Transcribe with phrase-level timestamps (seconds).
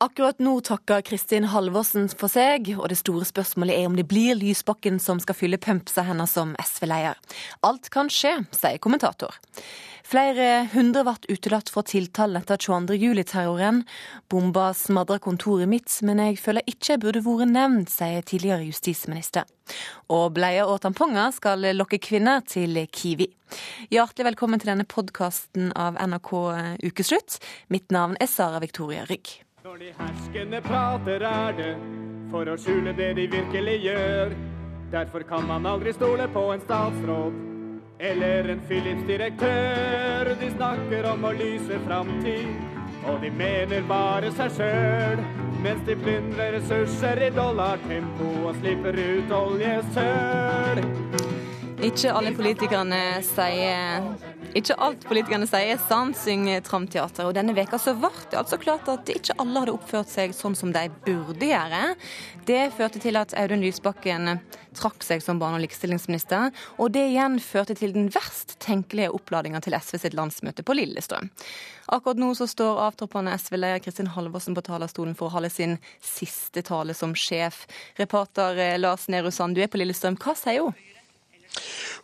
[0.00, 4.32] Akkurat nå takker Kristin Halvorsen for seg, og det store spørsmålet er om det blir
[4.38, 7.18] Lysbakken som skal fylle pumpsa hennes som SV-leder.
[7.68, 9.36] Alt kan skje, sier kommentator.
[10.08, 12.96] Flere hundre ble utelatt fra tiltalen etter 22.
[12.96, 13.82] juli-terroren.
[14.32, 19.44] Bomba smadra kontoret mitt, men jeg føler ikke burde vært nevnt, sier tidligere justisminister.
[20.08, 23.28] Og bleier og tamponger skal lokke kvinner til Kiwi.
[23.92, 26.34] Hjertelig velkommen til denne podkasten av NRK
[26.88, 27.36] Ukeslutt.
[27.68, 29.36] Mitt navn er Sara Victoria Rygg.
[29.60, 31.72] Når de herskende prater, er det
[32.30, 34.30] for å skjule det de virkelig gjør.
[34.88, 37.36] Derfor kan man aldri stole på en statsråd
[38.10, 40.30] eller en Philips-direktør.
[40.40, 42.48] De snakker om å lyse framtid,
[43.04, 45.20] og de mener bare seg sjøl.
[45.60, 50.84] Mens de plyndrer ressurser i dollartempo og slipper ut oljesøl.
[51.84, 57.28] Ikke alle politikerne sier ikke alt politikerne sier er sant, synger Tramteater.
[57.28, 60.56] Og denne veka så ble det altså klart at ikke alle hadde oppført seg sånn
[60.58, 61.94] som de burde gjøre.
[62.48, 64.40] Det førte til at Audun Lysbakken
[64.74, 66.50] trakk seg som barne- og likestillingsminister.
[66.82, 71.30] Og det igjen førte til den verst tenkelige oppladinga til SV sitt landsmøte på Lillestrøm.
[71.94, 76.62] Akkurat nå så står avtroppende SV-leder Kristin Halvorsen på talerstolen for å holde sin siste
[76.66, 77.66] tale som sjef.
[78.02, 80.18] Reporter Lars Nehru Sand, du er på Lillestrøm.
[80.18, 80.89] Hva sier hun?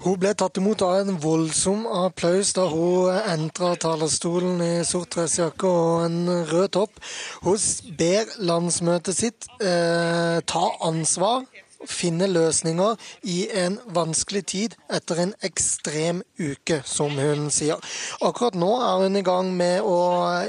[0.04, 5.70] Hun ble tatt imot av en voldsom applaus da hun entra talerstolen i sort dressjakke
[5.70, 6.18] og en
[6.50, 7.00] rød topp.
[7.46, 7.58] Hun
[7.98, 11.46] ber landsmøtet sitt eh, ta ansvar
[11.90, 12.96] finne løsninger
[13.32, 17.80] i en vanskelig tid etter en ekstrem uke, som hun sier.
[18.26, 19.98] Akkurat nå er hun i gang med å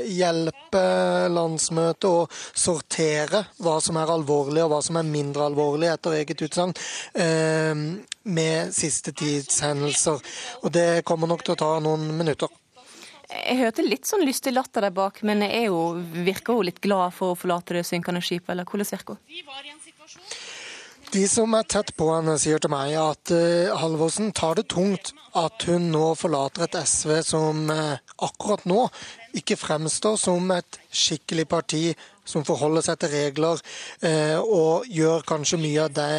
[0.04, 0.84] hjelpe
[1.34, 6.46] landsmøtet å sortere hva som er alvorlig og hva som er mindre alvorlig, etter eget
[6.48, 6.76] utsagn,
[7.14, 7.74] eh,
[8.28, 10.22] med siste tids hendelser.
[10.64, 12.50] Og det kommer nok til å ta noen minutter.
[13.28, 15.80] Jeg hørte litt sånn lystig latter der bak, men er jo,
[16.16, 19.77] virker hun litt glad for å forlate det synkende skipet, eller hvordan virker hun?
[21.18, 25.16] De som er tett på henne, sier til meg at uh, Halvorsen tar det tungt
[25.39, 27.95] at hun nå forlater et SV som uh,
[28.28, 28.83] akkurat nå
[29.39, 31.82] ikke fremstår som et skikkelig parti
[32.27, 33.61] som forholder seg til regler
[34.05, 36.11] eh, og gjør kanskje mye av det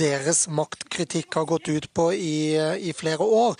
[0.00, 2.56] deres maktkritikk har gått ut på i,
[2.90, 3.56] i flere år.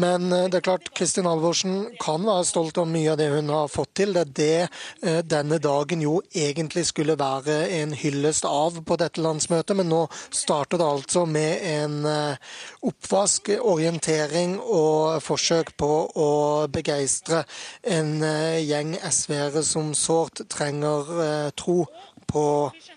[0.00, 3.52] Men eh, det er klart, Kristin Halvorsen kan være stolt av mye av det hun
[3.52, 4.14] har fått til.
[4.14, 4.60] Det er det
[5.08, 10.04] eh, denne dagen jo egentlig skulle være en hyllest av på dette landsmøtet, men nå
[10.34, 12.54] starter det altså med en eh,
[12.84, 16.30] oppvask, orientering og forsøk på å
[16.72, 17.44] begeistre
[17.82, 21.84] en eh, gjeng SV-ere som sårt trenger eh, tro
[22.30, 22.44] på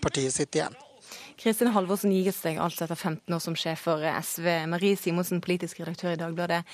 [0.02, 0.76] partiet sitt igjen.
[1.38, 4.48] Kristin Halvorsen gir seg altså etter 15 år som sjef for SV.
[4.70, 6.64] Marie Simonsen, politisk redaktør i Dagbladet.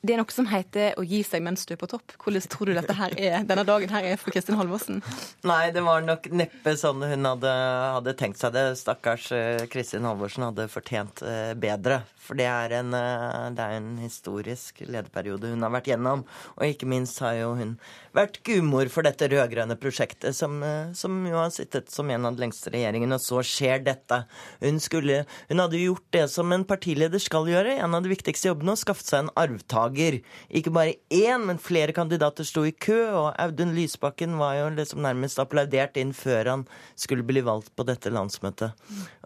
[0.00, 2.14] Det er noe som heter å gi seg mens du er på topp.
[2.24, 5.02] Hvordan tror du dette her er, denne dagen her er for Kristin Halvorsen?
[5.44, 7.50] Nei, det var nok neppe sånn hun hadde,
[7.98, 8.62] hadde tenkt seg det.
[8.80, 12.00] Stakkars eh, Kristin Halvorsen hadde fortjent eh, bedre.
[12.16, 16.24] For det er, en, eh, det er en historisk lederperiode hun har vært gjennom.
[16.56, 17.76] Og ikke minst har jo hun
[18.16, 20.64] vært gudmor for dette rød-grønne prosjektet, som,
[20.96, 23.20] som, jo har sittet som en av de lengste regjeringene.
[23.20, 24.22] Og så skjer dette.
[24.64, 28.48] Hun, skulle, hun hadde gjort det som en partileder skal gjøre, en av de viktigste
[28.48, 30.20] jobbene, å skaffe seg en arvtaker dager.
[30.50, 35.02] Ikke bare én, men flere kandidater sto i kø, og Audun Lysbakken var jo liksom
[35.02, 36.64] nærmest applaudert inn før han
[36.96, 38.72] skulle bli valgt på dette landsmøtet.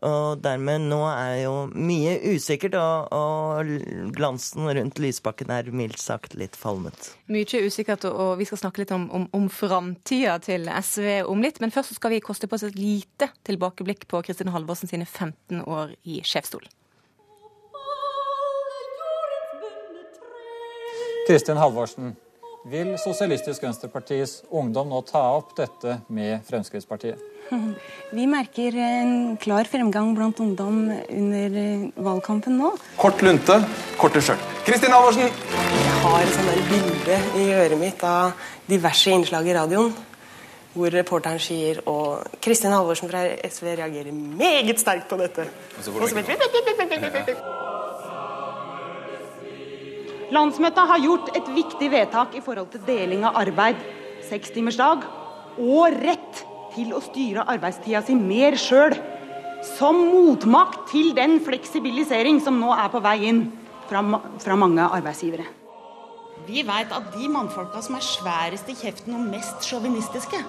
[0.05, 6.37] Og dermed nå er jo mye usikkert, og, og glansen rundt Lysbakken er mildt sagt
[6.39, 7.13] litt falmet.
[7.33, 11.61] Mye usikkert, og vi skal snakke litt om, om, om framtida til SV om litt.
[11.63, 15.65] Men først skal vi koste på oss et lite tilbakeblikk på Kristin Halvorsen sine 15
[15.65, 16.73] år i sjefsstolen.
[21.25, 22.17] Kristin Halvorsen,
[22.69, 27.17] vil Sosialistisk Venstrepartis ungdom nå ta opp dette med Fremskrittspartiet?
[28.17, 31.57] Vi merker en klar fremgang blant ungdom under
[31.97, 32.75] valgkampen nå.
[33.01, 33.57] Kort lunte,
[33.97, 34.45] korte skjørt.
[34.69, 35.33] Kristin Halvorsen!
[35.81, 39.95] Jeg har et sånt bilde i øret mitt av diverse innslag i radioen.
[40.75, 45.49] Hvor reporteren sier og Kristin Halvorsen fra SV reagerer meget sterkt på dette.
[45.79, 47.74] Og så vet vi
[50.35, 53.79] Landsmøtet har gjort et viktig vedtak i forhold til deling av arbeid,
[54.27, 55.05] sekstimersdag,
[55.63, 56.41] og rett
[56.75, 58.97] til å styre arbeidstida si mer sjøl.
[59.77, 63.45] Som motmakt til den fleksibilisering som nå er på vei inn
[63.89, 64.03] fra,
[64.43, 65.47] fra mange arbeidsgivere.
[66.45, 70.43] Vi veit at de mannfolka som er sværest i kjeften og mest sjåvinistiske,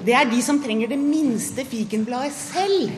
[0.00, 2.88] det er de som trenger det minste fikenbladet selv.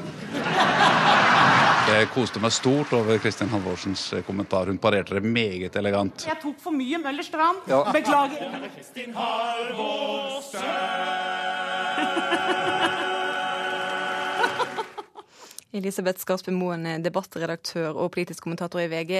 [1.92, 4.64] Jeg koste meg stort over Kristin Halvorsens eh, kommentar.
[4.70, 6.22] Hun parerte det meget elegant.
[6.24, 7.58] Jeg tok for mye Møller Strand.
[7.68, 7.82] Ja.
[7.92, 8.64] Beklager.
[8.72, 10.62] Kristin Halvorsen.
[15.82, 19.12] Elisabeth Skarsby Moen, eh, debattredaktør og politisk kommentator i VG.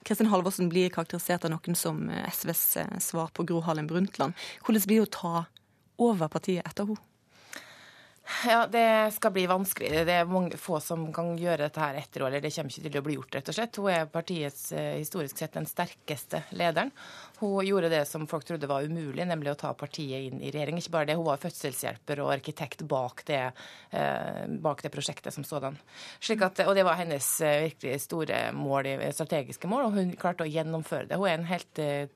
[0.00, 2.64] Kristin Halvorsen blir karakterisert av noen som SVs
[3.04, 4.32] svar på Gro Harlem Brundtland.
[4.64, 5.44] Hvordan blir det å ta
[6.00, 7.11] over partiet etter henne?
[8.46, 9.90] Ja, Det skal bli vanskelig.
[10.06, 12.26] Det er mange få som kan gjøre dette her etter.
[12.26, 13.78] Eller det kommer ikke til å bli gjort, rett og slett.
[13.78, 16.92] Hun er partiets eh, historisk sett den sterkeste lederen.
[17.42, 20.78] Hun gjorde det som folk trodde var umulig, nemlig å ta partiet inn i regjering.
[20.78, 23.40] Ikke bare det, hun var fødselshjelper og arkitekt bak det,
[23.90, 25.78] eh, bak det prosjektet som sådan.
[26.38, 30.50] At, og det var hennes eh, virkelig store mål, strategiske mål, og hun klarte å
[30.50, 31.18] gjennomføre det.
[31.18, 32.06] Hun er en helt eh,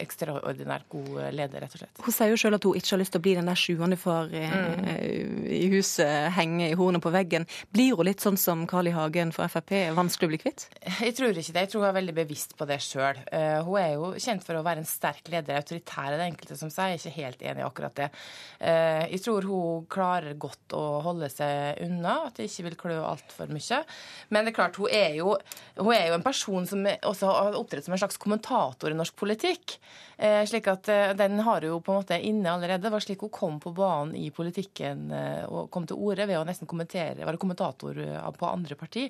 [0.00, 2.00] ekstraordinært god leder, rett og slett.
[2.00, 4.00] Hun sier jo selv at hun ikke har lyst til å bli den der sjuende
[4.00, 5.19] for mm.
[5.20, 7.46] I huset, henge i hornet på veggen.
[7.74, 8.94] Blir hun litt sånn som Carl I.
[8.94, 10.66] Hagen for Frp, vanskelig å bli kvitt?
[11.04, 11.64] Jeg tror ikke det.
[11.64, 13.20] Jeg tror hun er veldig bevisst på det sjøl.
[13.30, 15.60] Uh, hun er jo kjent for å være en sterk leder.
[15.60, 16.92] Autoritær er det enkelte som sier.
[16.94, 18.10] Jeg er ikke helt enig i akkurat det.
[18.58, 23.00] Uh, jeg tror hun klarer godt å holde seg unna, at det ikke vil klø
[23.06, 23.82] altfor mye.
[24.30, 25.34] Men det er klart, hun er jo,
[25.80, 29.16] hun er jo en person som også har opptrådt som en slags kommentator i norsk
[29.20, 29.78] politikk.
[30.20, 32.82] Eh, slik at eh, Den har hun på en måte inne allerede.
[32.84, 36.38] Det var slik hun kom på banen i politikken eh, og kom til orde ved
[36.38, 37.96] å nesten kommentere, være kommentator
[38.36, 39.06] på andre parti.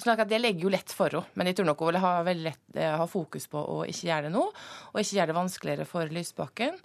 [0.00, 1.32] Sånn at Det legger jo lett for henne.
[1.38, 4.36] Men jeg tror nok hun vil ha, lett, ha fokus på å ikke gjøre det
[4.36, 4.44] nå,
[4.92, 6.78] og ikke gjøre det vanskeligere for Lysbakken.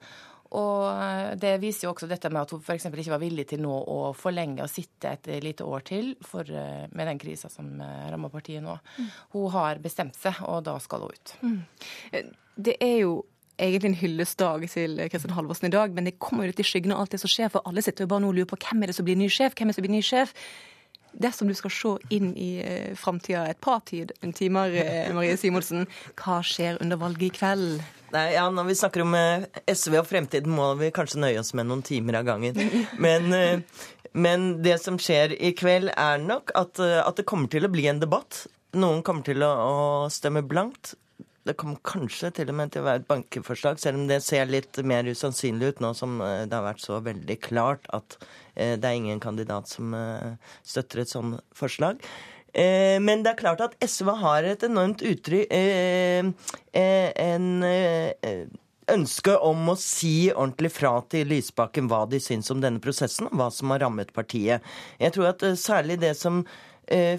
[0.57, 2.87] Og det viser jo også dette med at hun f.eks.
[2.87, 7.09] ikke var villig til nå å forlenge og sitte et lite år til for, med
[7.11, 8.77] den krisa som rammer partiet nå.
[8.95, 9.09] Mm.
[9.35, 11.35] Hun har bestemt seg, og da skal hun ut.
[11.43, 12.31] Mm.
[12.55, 13.17] Det er jo
[13.57, 16.93] egentlig en hyllestdag til Kristian Halvorsen i dag, men det kommer jo litt i skyggen
[16.95, 18.83] av alt det som skjer, for alle sitter jo bare nå og lurer på hvem
[18.83, 20.33] er det som blir ny sjef, hvem er det som blir ny sjef.
[21.17, 25.37] Dersom du skal se inn i eh, framtida et par tid, en timer, eh, Marie
[25.39, 25.87] Simonsen,
[26.19, 27.79] hva skjer under valget i kveld?
[28.13, 31.55] Nei, ja, Når vi snakker om eh, SV og fremtiden, må vi kanskje nøye oss
[31.57, 32.59] med noen timer av gangen.
[33.03, 33.63] Men,
[34.17, 37.83] men det som skjer i kveld, er nok at, at, det kommer til å bli
[37.89, 38.45] en debatt.
[38.79, 39.75] Noen kommer til å, å
[40.09, 40.95] stemme blankt.
[41.47, 44.49] Det kommer kanskje til og med til å være et bankeforslag, selv om det ser
[44.51, 48.17] litt mer usannsynlig ut nå som eh, det har vært så veldig klart at
[48.55, 50.33] eh, det er ingen kandidat som eh,
[50.67, 52.01] støtter et sånt forslag.
[52.57, 55.51] Men det er klart at SV har et enormt uttrykk
[56.73, 57.65] En
[58.95, 63.35] ønske om å si ordentlig fra til Lysbakken hva de syns om denne prosessen, og
[63.37, 64.65] hva som har rammet partiet.
[64.97, 66.47] Jeg tror at særlig det som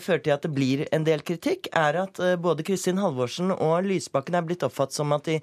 [0.01, 3.85] fører til at det blir en del kritikk, er at eh, både Kristin Halvorsen og
[3.87, 5.39] Lysbakken er blitt oppfattet som at de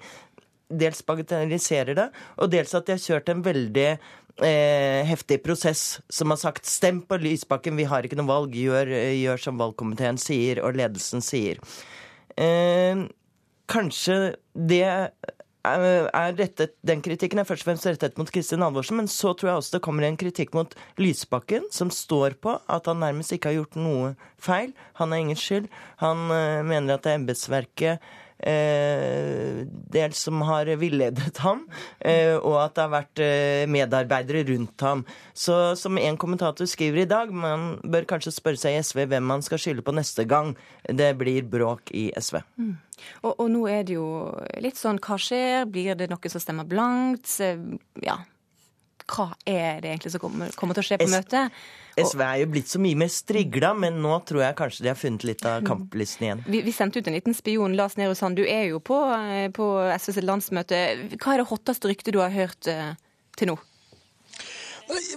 [0.66, 2.06] dels bagatelliserer det,
[2.42, 7.04] og dels at de har kjørt en veldig eh, heftig prosess som har sagt 'stem
[7.06, 11.62] på Lysbakken, vi har ikke noe valg', gjør, gjør som valgkomiteen sier og ledelsen sier.
[12.36, 13.06] Eh,
[13.70, 15.12] kanskje det
[15.66, 19.50] er rettet, den kritikken er først og fremst rettet mot Kristin Halvorsen, men så tror
[19.50, 23.52] jeg også det kommer en kritikk mot Lysbakken, som står på at han nærmest ikke
[23.52, 24.72] har gjort noe feil.
[25.00, 25.66] Han har ingen skyld.
[26.02, 31.64] Han uh, mener at det er embetsverket Eh, dels som har villedet ham,
[32.00, 35.04] eh, og at det har vært eh, medarbeidere rundt ham.
[35.34, 39.26] Så som en kommentator skriver i dag, man bør kanskje spørre seg i SV hvem
[39.32, 40.54] man skal skylde på neste gang
[40.84, 42.42] det blir bråk i SV.
[42.60, 42.76] Mm.
[43.22, 44.08] Og, og, nå er det jo
[44.62, 45.66] litt sånn hva skjer?
[45.68, 47.28] Blir det noe som stemmer blankt?
[48.04, 48.20] Ja.
[49.06, 51.58] Hva er det egentlig som kommer, kommer til å skje på møtet?
[51.96, 54.98] SV er jo blitt så mye mer strigla, men nå tror jeg kanskje de har
[55.00, 56.42] funnet litt av kamplisten igjen.
[56.44, 58.36] Vi, vi sendte ut en liten spion, Lars Nehru Sand.
[58.36, 60.82] Du er jo på, eh, på SVs landsmøte.
[61.16, 62.92] Hva er det hotteste ryktet du har hørt uh,
[63.38, 63.56] til nå?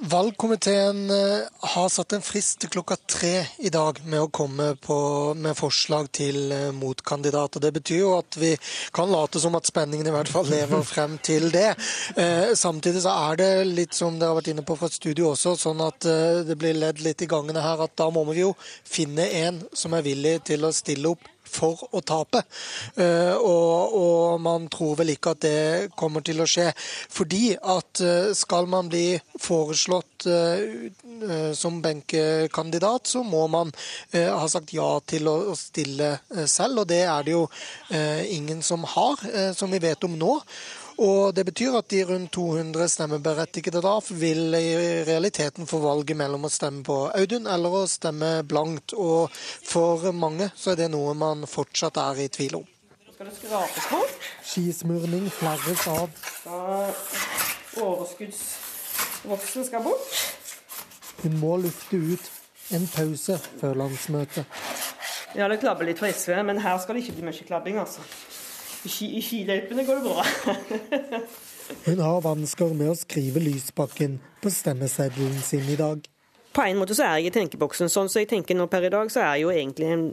[0.02, 4.98] Valgkomiteen eh, har satt en frist til klokka tre i dag med å komme på,
[5.38, 7.58] med forslag til eh, motkandidat.
[7.58, 8.56] og Det betyr jo at vi
[8.96, 11.74] kan late som at spenningen i hvert fall lever frem til det.
[12.18, 15.54] Eh, samtidig så er det litt som dere har vært inne på fra studio også,
[15.60, 18.56] sånn at eh, det blir ledd litt i gangene her at da må vi jo
[18.88, 22.44] finne en som er villig til å stille opp for å tape.
[22.96, 26.70] Eh, og, og, man tror vel ikke at det kommer til å skje.
[27.12, 33.72] Fordi at eh, skal man bli foreslått eh, som benkekandidat, så må man
[34.14, 36.12] ha sagt ja til å stille
[36.48, 36.84] selv.
[36.84, 37.44] Og det er det jo
[38.32, 39.20] ingen som har,
[39.56, 40.38] som vi vet om nå.
[41.00, 46.44] Og Det betyr at de rundt 200 stemmeberettigede da vil i realiteten få valget mellom
[46.44, 48.94] å stemme på Audun eller å stemme blankt.
[48.94, 52.66] Og for mange så er det noe man fortsatt er i tvil om.
[53.14, 54.02] Skal det skrapes på?
[54.50, 56.10] Skismurning flerres av.
[56.44, 56.60] Da
[57.80, 60.20] overskuddsvoksen skal bort.
[61.24, 62.30] Hun må lufte ut
[62.76, 64.46] en pause før landsmøtet.
[65.36, 68.04] Ja, det klabber litt for SV, men her skal det ikke bli mye klabbing, altså.
[68.88, 70.24] I skiløypene går det bra.
[71.86, 76.08] Hun har vansker med å skrive Lysbakken på stemmeseddelen sin i dag.
[76.54, 78.90] på en måte så er jeg i tenkeboksen sånn, så jeg tenker nå per i
[78.90, 80.08] dag så er jeg jo egentlig en,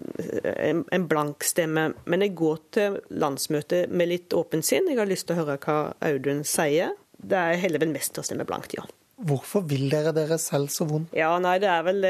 [0.53, 1.89] en, en blank stemme.
[2.05, 4.91] Men jeg går til landsmøtet med litt åpent sinn.
[4.91, 5.79] Jeg har lyst til å høre hva
[6.11, 6.93] Audun sier.
[7.17, 8.85] Det er heller vel mest å stemme blankt, ja.
[9.17, 11.15] Hvorfor vil dere dere selv så vondt?
[11.17, 12.03] Ja, nei, Det er vel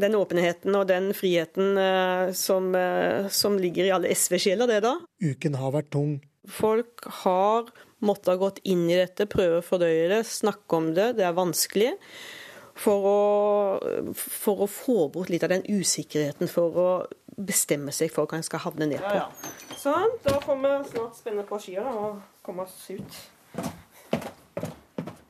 [0.00, 4.94] den åpenheten og den friheten eh, som, eh, som ligger i alle SV-sjeler, det da.
[5.20, 6.14] Uken har vært tung.
[6.48, 7.68] Folk har
[8.04, 11.10] måttet ha gått inn i dette, prøve å fordøye det, snakke om det.
[11.20, 11.92] Det er vanskelig
[12.74, 13.20] for å,
[14.16, 16.88] for å, få bort litt av den usikkerheten for å
[17.36, 19.14] bestemme seg for hva en skal havne ned på.
[19.14, 19.76] Ja, ja.
[19.78, 23.22] Sånn, da får vi snart spenne på skia og komme oss ut.
[23.54, 25.24] Er det noe annet?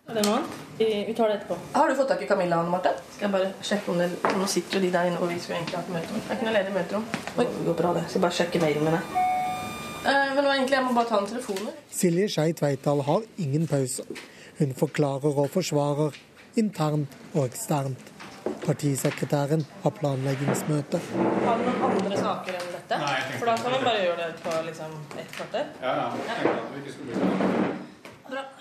[0.78, 1.56] Vi, vi, tar det etterpå.
[1.72, 2.90] Har du fått tak i Camilla Anne Marte?
[3.16, 5.58] Skal jeg bare sjekke om det Nå sitter jo de der inne, og vi skulle
[5.58, 6.22] egentlig hatt møterom.
[6.22, 7.06] Det er ikke noe ledig møterom.
[7.34, 8.02] Oi, det går bra, det.
[8.12, 8.96] Skal bare sjekke mailen min.
[10.04, 11.68] Eh, men nå egentlig, jeg må bare ta en telefon.
[11.98, 14.06] Silje Skei Tveitdal har ingen pause.
[14.60, 16.18] Hun forklarer og forsvarer
[16.62, 18.12] internt og eksternt.
[18.64, 21.00] Partisekretæren har planleggingsmøte.
[21.46, 23.00] Har du noen andre saker enn dette?
[23.02, 25.74] Nei, For da kan vi bare gjøre det på liksom, ett kvarter?
[25.82, 26.06] Ja, ja.
[26.20, 27.83] Jeg tenkte at vi ikke skulle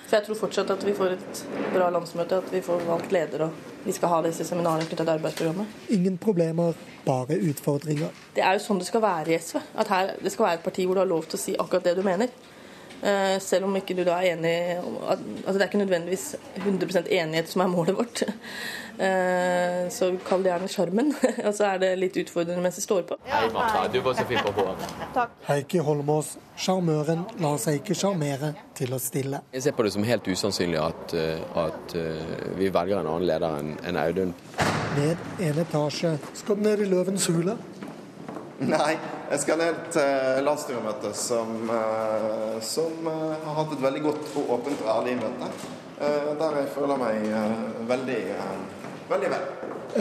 [0.05, 3.47] For jeg tror fortsatt at vi får et bra landsmøte, at vi får valgt leder
[3.47, 5.77] og vi skal ha disse seminarene knyttet til arbeidsprogrammet.
[5.95, 8.13] Ingen problemer, bare utfordringer.
[8.35, 9.59] Det er jo sånn det skal være i SV.
[9.83, 11.89] At her, det skal være et parti hvor du har lov til å si akkurat
[11.89, 12.31] det du mener.
[13.03, 17.49] Eh, selv om ikke du da er enig altså Det er ikke nødvendigvis 100% enighet
[17.51, 18.21] som er målet vårt.
[18.93, 21.11] Eh, så kall det gjerne sjarmen.
[21.47, 23.17] Og så er det litt utfordrende mens det står på.
[23.27, 23.87] Hei, Martha.
[23.91, 25.35] Du var så fin på håret.
[25.49, 29.43] Heikki Holmås, sjarmøren, lar seg ikke sjarmere til å stille.
[29.51, 31.97] Jeg ser på det som helt usannsynlig at, eh, at
[32.55, 34.31] vi velger en annen leder enn Audun.
[34.93, 36.15] Ned en etasje.
[36.37, 37.57] Skal du ned i Løvens hule?
[38.73, 38.93] Nei,
[39.31, 44.51] jeg skal ned til landsstyremøtet, som, eh, som, eh, har hatt et veldig godt og
[44.57, 45.49] åpent og ærlig møte.
[45.99, 47.27] Eh, der jeg føler meg
[47.89, 48.21] veldig,
[49.09, 49.49] veldig vel.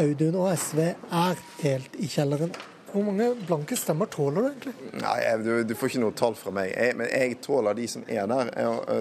[0.03, 2.55] Audun og SV er helt i kjelleren.
[2.93, 4.73] Hvor mange blanke stemmer tåler du egentlig?
[5.01, 6.75] Nei, du, du, får ikke noe tall fra meg.
[6.77, 8.51] Jeg, men jeg tåler de som er der.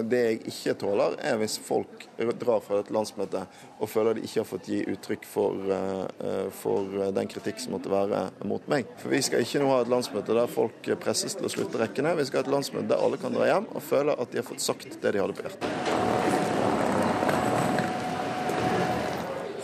[0.08, 2.06] Det jeg ikke tåler, er hvis folk
[2.40, 7.12] drar fra dette landsmøtet og føler de ikke har fått gi uttrykk for, eh, for
[7.12, 8.88] den kritikk som måtte være mot meg.
[9.02, 12.16] For Vi skal ikke nå ha et landsmøte der folk presses til å slutte rekkene.
[12.16, 14.48] Vi skal ha et landsmøte der alle kan dra hjem og føle at de har
[14.48, 15.68] fått sagt det de hadde på hjertet.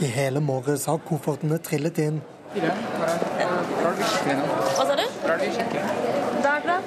[0.05, 2.21] I hele morges har koffertene trillet inn.
[3.99, 5.05] Hva sa du?
[6.43, 6.79] Da.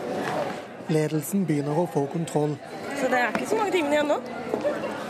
[0.92, 2.58] Ledelsen begynner å få kontroll.
[3.00, 4.18] Så det er ikke så mange timene igjen nå.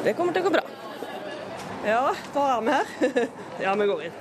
[0.06, 0.66] Det kommer til å gå bra.
[1.86, 2.02] Ja,
[2.34, 3.26] da er vi her.
[3.66, 4.20] ja, vi går inn.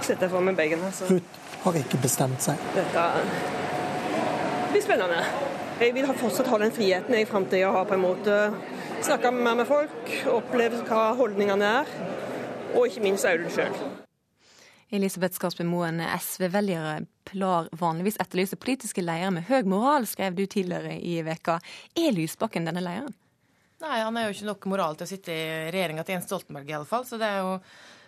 [0.00, 0.82] Setter jeg fra meg bagen.
[0.94, 2.68] så Ruth har ikke bestemt seg.
[2.74, 3.06] Dette
[4.72, 5.22] blir spennende.
[5.80, 8.36] Jeg vil fortsatt ha den friheten jeg fram til jeg har på en måte
[9.00, 11.96] snakka mer med folk, oppleve hva holdningene er,
[12.74, 13.99] og ikke minst Audun sjøl.
[14.90, 20.96] Elisabeth Skarsby Moen, SV-velgere plar vanligvis etterlyse politiske ledere med høy moral, skrev du tidligere
[20.98, 21.60] i veka.
[21.94, 23.14] Er Lysbakken denne lederen?
[23.80, 26.74] Nei, han er jo ikke nok moral til å sitte i regjeringa til Jens Stoltenberg,
[26.90, 27.06] fall.
[27.08, 27.54] Så det er jo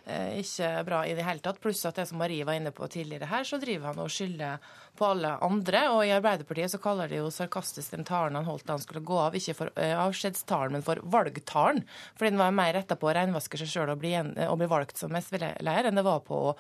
[0.03, 1.61] ikke bra i det hele tatt.
[1.63, 4.63] Pluss at det som Marie var inne på tidligere her, så driver han og skylder
[4.99, 5.83] på alle andre.
[5.95, 9.05] Og i Arbeiderpartiet så kaller de jo sarkastisk den talen han holdt da han skulle
[9.07, 11.85] gå av, ikke for uh, avskjedstalen, men for valgtalen.
[12.19, 15.15] Fordi den var mer retta på å renvaske seg sjøl og, og, bli valgt som
[15.19, 16.57] SV-leder, enn det var på å,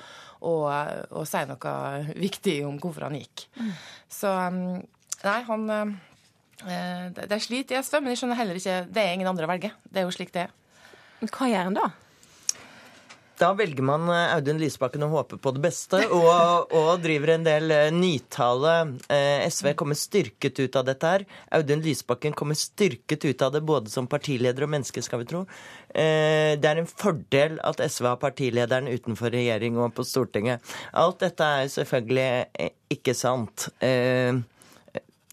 [0.48, 0.54] å,
[1.10, 1.76] å, si noe
[2.14, 3.46] viktig om hvorfor han gikk.
[3.58, 3.74] Mm.
[4.20, 4.62] Så um,
[5.22, 5.68] nei, han
[6.62, 9.50] Det er slit i SV, men jeg skjønner heller ikke Det er ingen andre å
[9.50, 9.72] velge.
[9.82, 10.54] Det er jo slik det er.
[11.20, 11.88] Men Hva gjør han da?
[13.42, 17.46] Da velger man eh, Audun Lysbakken og håper på det beste, og, og driver en
[17.46, 18.74] del eh, nytale.
[19.10, 21.24] Eh, SV kommer styrket ut av dette her.
[21.58, 25.42] Audun Lysbakken kommer styrket ut av det både som partileder og menneske, skal vi tro.
[25.92, 30.62] Det er en fordel at SV har partilederen utenfor regjering og på Stortinget.
[30.96, 33.66] Alt dette er selvfølgelig ikke sant.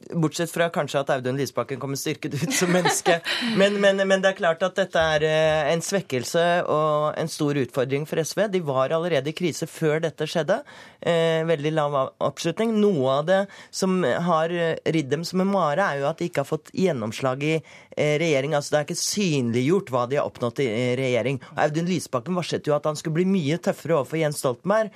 [0.09, 3.19] Bortsett fra kanskje at Audun Lysbakken kommer styrket ut som menneske.
[3.59, 7.57] Men, men, men, det er klart at dette er eh, en svekkelse og en stor
[7.59, 8.45] utfordring for SV.
[8.53, 10.59] De var allerede i krise før dette skjedde.
[11.01, 12.73] Eh, veldig lav oppslutning.
[12.79, 13.39] Noe av det
[13.75, 17.45] som har ridd dem som en mare, er jo at de ikke har fått gjennomslag
[17.45, 18.57] i eh, regjering.
[18.57, 21.41] Altså Det er ikke synliggjort hva de har oppnådd i regjering.
[21.59, 24.93] Audun Lysbakken varslet jo at han skulle bli mye tøffere overfor Jens Stoltenberg.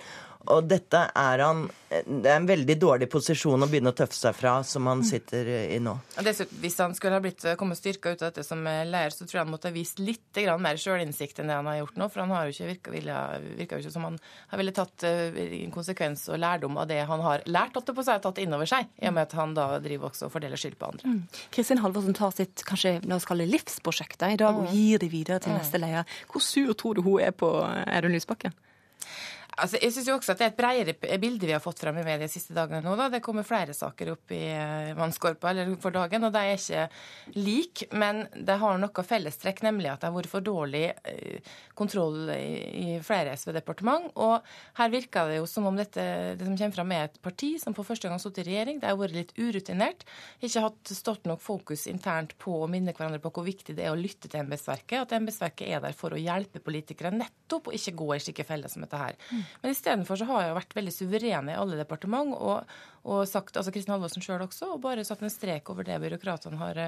[0.51, 4.33] Og dette er han Det er en veldig dårlig posisjon å begynne å tøffe seg
[4.35, 5.45] fra, som han sitter
[5.75, 5.93] i nå.
[6.17, 9.43] Hvis han skulle ha blitt, kommet styrka ut av dette som leder, så tror jeg
[9.43, 12.07] han måtte ha vist litt mer sjølinnsikt enn det han har gjort nå.
[12.09, 14.17] For han har jo ikke virka, virka, jo ikke som han
[14.49, 15.05] har ville tatt
[15.75, 18.69] konsekvens og lærdom av det han har lært, at det på seg tatt inn over
[18.73, 21.13] seg, i og med at han da driver også og fordeler skyld på andre.
[21.13, 21.39] Mm.
[21.53, 24.73] Kristin Halvorsen tar sitt kanskje la oss kalle livsprosjekt i dag og mm.
[24.73, 26.09] gir det videre til neste leder.
[26.31, 28.55] Hvor sur tror du hun er på Audun Lysbakken?
[29.53, 32.05] Altså, jeg jo også at Det er et bredere bilde vi har fått frem i
[32.05, 32.81] media de siste dagene.
[32.81, 32.95] nå.
[32.97, 33.09] Da.
[33.13, 36.87] Det kommer flere saker opp i eh, vannskorpa eller for dagen, og de er ikke
[37.37, 37.87] like.
[37.93, 42.97] Men de har noe fellestrekk, nemlig at det har vært for dårlig eh, kontroll i
[43.05, 44.09] flere SV-departement.
[44.25, 44.41] Og
[44.79, 46.01] her virker det jo som om dette,
[46.39, 48.81] det som kommer fram, er et parti som for første gang har sittet i regjering.
[48.81, 50.05] Det har vært litt urutinert.
[50.41, 53.93] Ikke hatt stått nok fokus internt på å minne hverandre på hvor viktig det er
[53.93, 55.05] å lytte til embetsverket.
[55.05, 58.71] At embetsverket er der for å hjelpe politikere nettopp, og ikke gå i slike feller
[58.71, 59.17] som dette her.
[59.61, 62.73] Men istedenfor så har jeg jo vært veldig suverene i alle departement og,
[63.03, 66.61] og sagt, altså Kristin Halvorsen sjøl også, og bare satt en strek over det byråkratene
[66.61, 66.81] har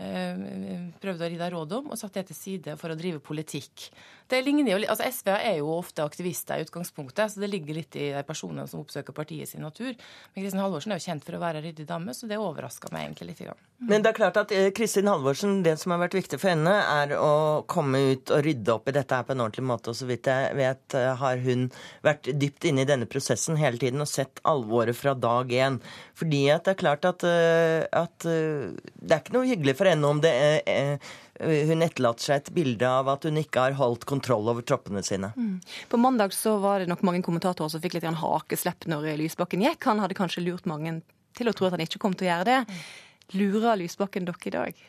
[0.00, 3.20] prøvde prøvd å ri deg råd om, og satt det til side for å drive
[3.24, 3.90] politikk.
[4.30, 7.98] Det ligner jo, altså SV er jo ofte aktivister i utgangspunktet, så det ligger litt
[8.00, 9.92] i de personene som oppsøker partiet sin natur.
[10.32, 13.10] Men Kristin Halvorsen er jo kjent for å være ryddig dame, så det overraska meg
[13.10, 13.44] egentlig litt.
[13.44, 13.69] Grann.
[13.80, 16.72] Men det er klart at eh, Kristin Halvorsen, det som har vært viktig for henne,
[17.00, 19.92] er å komme ut og rydde opp i dette her på en ordentlig måte.
[19.92, 21.64] Og så vidt jeg vet, eh, har hun
[22.04, 25.80] vært dypt inne i denne prosessen hele tiden og sett alvoret fra dag én.
[26.18, 30.12] Fordi at det er klart at, eh, at det er ikke noe hyggelig for henne
[30.12, 30.36] om det
[30.68, 31.00] er
[31.40, 35.30] hun etterlater seg et bilde av at hun ikke har holdt kontroll over troppene sine.
[35.32, 35.54] Mm.
[35.88, 39.88] På mandag så var det nok mange kommentatorer som fikk litt hakeslepp når Lysbakken gikk.
[39.88, 40.98] Han hadde kanskje lurt mange
[41.32, 42.60] til å tro at han ikke kom til å gjøre det.
[43.30, 43.36] Mm.
[43.40, 44.82] Lurer Lysbakken dere i dag?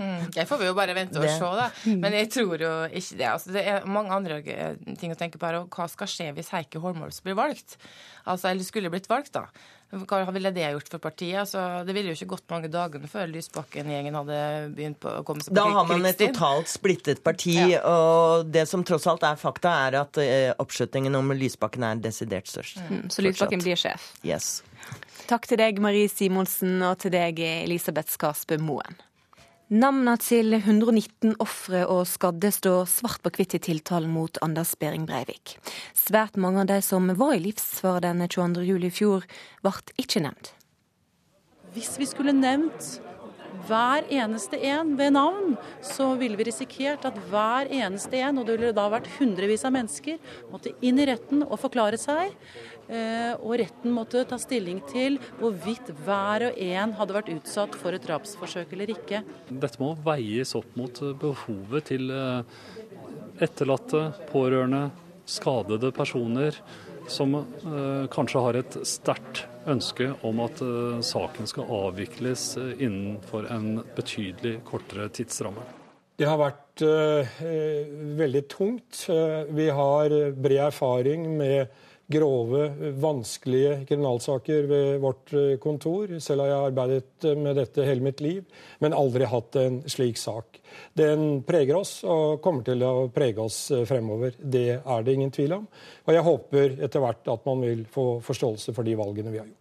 [0.00, 1.66] Hmm, det får vi jo bare vente og se, da.
[2.00, 3.26] Men jeg tror jo ikke det.
[3.28, 5.58] Altså, det er mange andre eh, ting å tenke på her.
[5.60, 7.76] Og hva skal skje hvis Heikki Holmås blir valgt?
[8.24, 9.44] Altså, eller skulle blitt valgt, da.
[9.90, 11.40] Hva ville det gjort for partiet?
[11.42, 14.40] Altså, det ville jo ikke gått mange dagene før Lysbakken-gjengen hadde
[14.76, 15.74] begynt på å komme seg på krigsstien.
[15.74, 17.82] Da har man et totalt splittet parti, ja.
[17.84, 22.48] og det som tross alt er fakta, er at uh, oppslutningen om Lysbakken er desidert
[22.48, 22.78] størst.
[22.86, 24.12] Mm, så Lysbakken blir sjef?
[24.22, 24.60] Yes.
[25.30, 28.96] Takk til deg, Marie Simonsen, og til deg, Elisabeth Skarsbø Moen.
[29.70, 35.04] Navnene til 119 ofre og skadde står svart på hvitt i tiltalen mot Anders Behring
[35.06, 35.54] Breivik.
[35.94, 38.64] Svært mange av de som var i livsfare den 22.
[38.72, 39.28] juli i fjor,
[39.62, 40.50] ble ikke nevnt.
[41.76, 42.96] Hvis vi skulle nevnt
[43.68, 48.58] hver eneste en ved navn, så ville vi risikert at hver eneste en, og det
[48.58, 50.18] ville da vært hundrevis av mennesker,
[50.50, 52.34] måtte inn i retten og forklare seg.
[52.90, 57.94] Eh, og retten måtte ta stilling til hvorvidt hver og en hadde vært utsatt for
[57.94, 59.22] et drapsforsøk eller ikke.
[59.46, 62.56] Dette må veies opp mot behovet til eh,
[63.46, 64.88] etterlatte, pårørende,
[65.30, 66.56] skadede personer
[67.10, 70.58] som eh, kanskje har et sterkt ønske om at
[71.04, 75.62] saken skal avvikles innenfor en betydelig kortere tidsramme.
[76.18, 76.82] Det har vært
[78.16, 79.04] veldig tungt.
[79.52, 81.68] vi har bred erfaring med
[82.10, 82.66] grove,
[83.00, 86.16] vanskelige kriminalsaker ved vårt kontor.
[86.22, 88.42] Selv har jeg arbeidet med dette hele mitt liv,
[88.82, 90.58] men aldri hatt en slik sak.
[90.96, 94.34] Den preger oss og kommer til å prege oss fremover.
[94.40, 95.66] Det er det ingen tvil om.
[96.06, 99.46] Og jeg håper etter hvert at man vil få forståelse for de valgene vi har
[99.46, 99.59] gjort.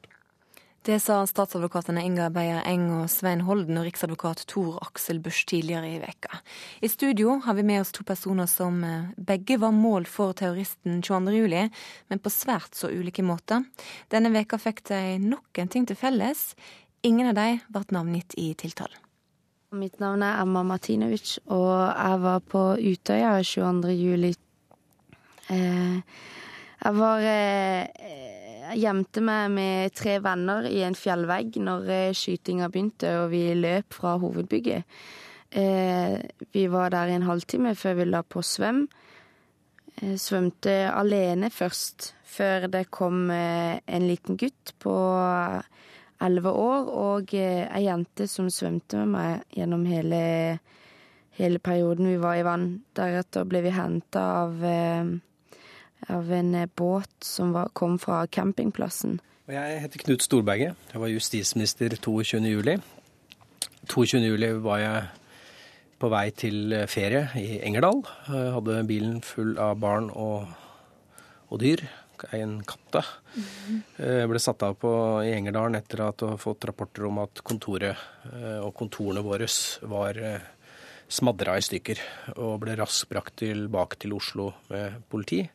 [0.82, 5.90] Det sa statsadvokatene Inga Beyer Eng og Svein Holden og riksadvokat Tor Aksel Busch tidligere
[5.92, 6.40] i veka.
[6.80, 11.02] I studio har vi med oss to personer som eh, begge var mål for terroristen
[11.04, 13.68] 22.07, men på svært så ulike måter.
[14.08, 16.56] Denne veka fikk de nok en ting til felles.
[17.04, 19.04] Ingen av de ble navngitt i tiltalen.
[19.76, 24.32] Mitt navn er Emma Martinovic, og jeg var på Utøya 22.07.
[25.52, 26.20] Eh,
[26.80, 28.29] jeg var eh,
[28.70, 33.42] jeg gjemte meg med tre venner i en fjellvegg når eh, skytinga begynte, og vi
[33.58, 35.00] løp fra hovedbygget.
[35.50, 36.18] Eh,
[36.54, 38.84] vi var der i en halvtime før vi la på svøm.
[40.00, 44.94] Jeg eh, svømte alene først, før det kom en liten gutt på
[46.22, 50.22] elleve år og ei jente som svømte med meg gjennom hele,
[51.40, 52.70] hele perioden vi var i vann.
[52.94, 54.62] Deretter ble vi henta av
[56.08, 59.20] av en eh, båt som var, kom fra campingplassen.
[59.50, 60.78] Jeg heter Knut Storberget.
[60.94, 62.82] Jeg var justisminister 22.07.
[63.90, 65.08] 22.07 var jeg
[66.00, 68.04] på vei til eh, ferie i Engerdal.
[68.30, 70.46] Jeg hadde bilen full av barn og,
[71.50, 71.84] og dyr.
[72.36, 73.00] En katte.
[73.32, 73.76] Mm.
[73.96, 74.92] Jeg ble satt av på,
[75.24, 78.02] i Engerdalen etter at jeg hadde fått rapporter om at kontoret
[78.60, 79.48] og kontorene våre
[79.88, 80.20] var
[81.08, 82.02] smadra i stykker.
[82.44, 85.46] Og ble raskt brakt tilbake til Oslo med politi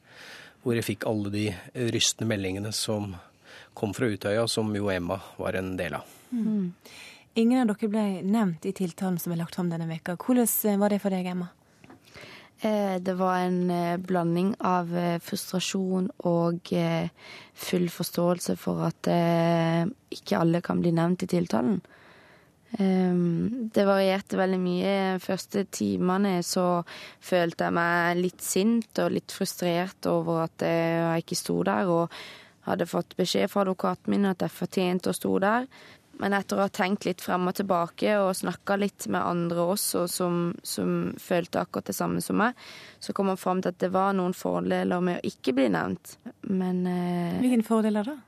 [0.65, 1.47] hvor jeg fikk alle de
[1.93, 3.13] rystende meldingene som
[3.77, 6.09] kom fra Utøya, som jo Emma var en del av.
[6.31, 6.73] Mm.
[7.35, 10.15] Ingen av dere ble nevnt i tiltalen som er lagt fram denne veka.
[10.17, 11.49] Hvordan eh, var det for deg, Emma?
[12.63, 14.93] Eh, det var en eh, blanding av
[15.27, 16.73] frustrasjon og
[17.67, 19.11] full forståelse for at
[20.15, 21.83] ikke alle kan bli nevnt i tiltalen.
[22.75, 24.95] Um, det varierte veldig mye.
[25.23, 26.83] Første timene så
[27.23, 32.25] følte jeg meg litt sint og litt frustrert over at jeg ikke sto der, og
[32.69, 35.69] hadde fått beskjed fra advokaten min at jeg fortjente å stå der.
[36.23, 40.05] Men etter å ha tenkt litt frem og tilbake og snakka litt med andre også
[40.11, 42.59] som, som, følte akkurat det samme som meg,
[43.03, 46.17] så kom man fram til at det var noen fordeler med å ikke bli nevnt.
[46.51, 48.19] Men eh, Hvilke fordeler da?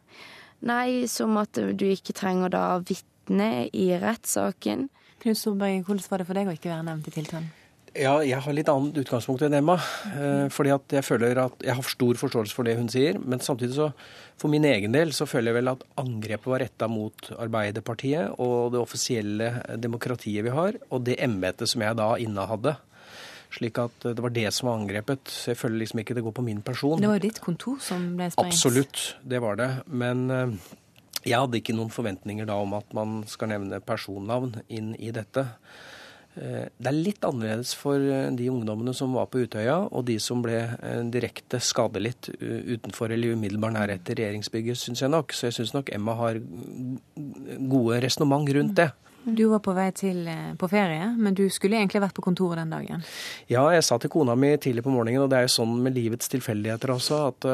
[0.66, 4.88] Nei, som at du ikke trenger da vitne i rettssaken.
[5.22, 7.48] Knut Storberg, hvordan var det for deg å ikke være nevnt i tiltalen?
[7.96, 9.76] Ja, jeg har litt annet utgangspunkt enn Emma.
[10.10, 13.16] Eh, fordi at jeg føler at jeg har stor forståelse for det hun sier.
[13.22, 13.90] Men samtidig så,
[14.36, 18.74] for min egen del, så føler jeg vel at angrepet var retta mot Arbeiderpartiet og
[18.74, 22.76] det offisielle demokratiet vi har, og det embetet som jeg da innehadde.
[23.56, 25.30] Slik at det var det som var angrepet.
[25.32, 27.00] Så jeg føler liksom ikke det går på min person.
[27.00, 28.52] Det var ditt kontor som ble sprengt?
[28.52, 29.70] Absolutt, det var det.
[29.88, 30.74] Men eh,
[31.26, 35.46] jeg hadde ikke noen forventninger da om at man skal nevne personnavn inn i dette.
[36.36, 40.18] Eh, det er litt annerledes for eh, de ungdommene som var på Utøya, og de
[40.20, 45.32] som ble eh, direkte skadelidt utenfor eller umiddelbar nærhet til regjeringsbygget, syns jeg nok.
[45.32, 46.40] Så jeg syns nok Emma har
[47.72, 48.90] gode resonnement rundt det.
[49.26, 50.20] Du var på vei til,
[50.54, 53.00] på ferie, men du skulle egentlig vært på kontoret den dagen?
[53.50, 55.96] Ja, jeg sa til kona mi tidlig på morgenen, og det er jo sånn med
[55.98, 57.48] livets tilfeldigheter også, at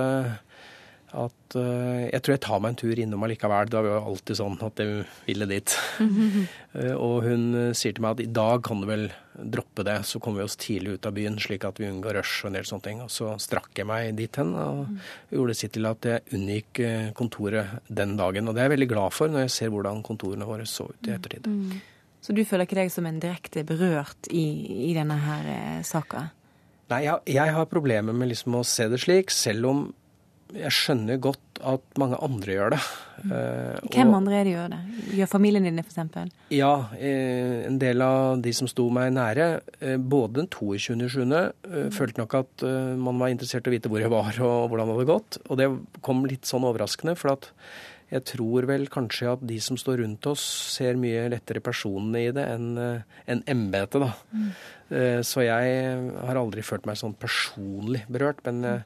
[1.12, 3.68] at uh, jeg tror jeg tar meg en tur innom allikevel.
[3.68, 5.74] Det var jo alltid sånn at jeg ville dit.
[6.00, 9.98] uh, og hun uh, sier til meg at i dag kan du vel droppe det,
[10.08, 12.58] så kommer vi oss tidlig ut av byen, slik at vi unngår rush og en
[12.58, 13.04] del sånne ting.
[13.04, 14.98] Og så strakk jeg meg dit hen og mm.
[15.36, 16.82] gjorde sitt til at jeg unngikk
[17.18, 18.48] kontoret den dagen.
[18.48, 21.08] Og det er jeg veldig glad for når jeg ser hvordan kontorene våre så ut
[21.08, 21.48] i ettertid.
[21.48, 21.80] Mm.
[22.22, 24.44] Så du føler ikke deg som en direkte berørt i,
[24.90, 25.48] i denne her
[25.84, 26.28] saka?
[26.92, 29.82] Nei, jeg, jeg har problemer med liksom å se det slik, selv om
[30.58, 32.80] jeg skjønner godt at mange andre gjør det.
[33.22, 33.32] Mm.
[33.92, 34.80] Hvem og, andre gjør det?
[35.18, 36.32] Gjør familien din det, f.eks.?
[36.52, 39.48] Ja, eh, en del av de som sto meg nære,
[39.80, 41.92] eh, både den 22.7., mm.
[41.94, 42.66] følte nok at
[42.98, 45.40] man var interessert i å vite hvor jeg var og hvordan det hadde gått.
[45.48, 45.70] Og det
[46.04, 47.52] kom litt sånn overraskende, for at
[48.12, 50.42] jeg tror vel kanskje at de som står rundt oss,
[50.74, 54.12] ser mye lettere personene i det enn en embetet, da.
[54.36, 55.22] Mm.
[55.24, 55.76] Så jeg
[56.28, 58.42] har aldri følt meg sånn personlig berørt.
[58.44, 58.82] men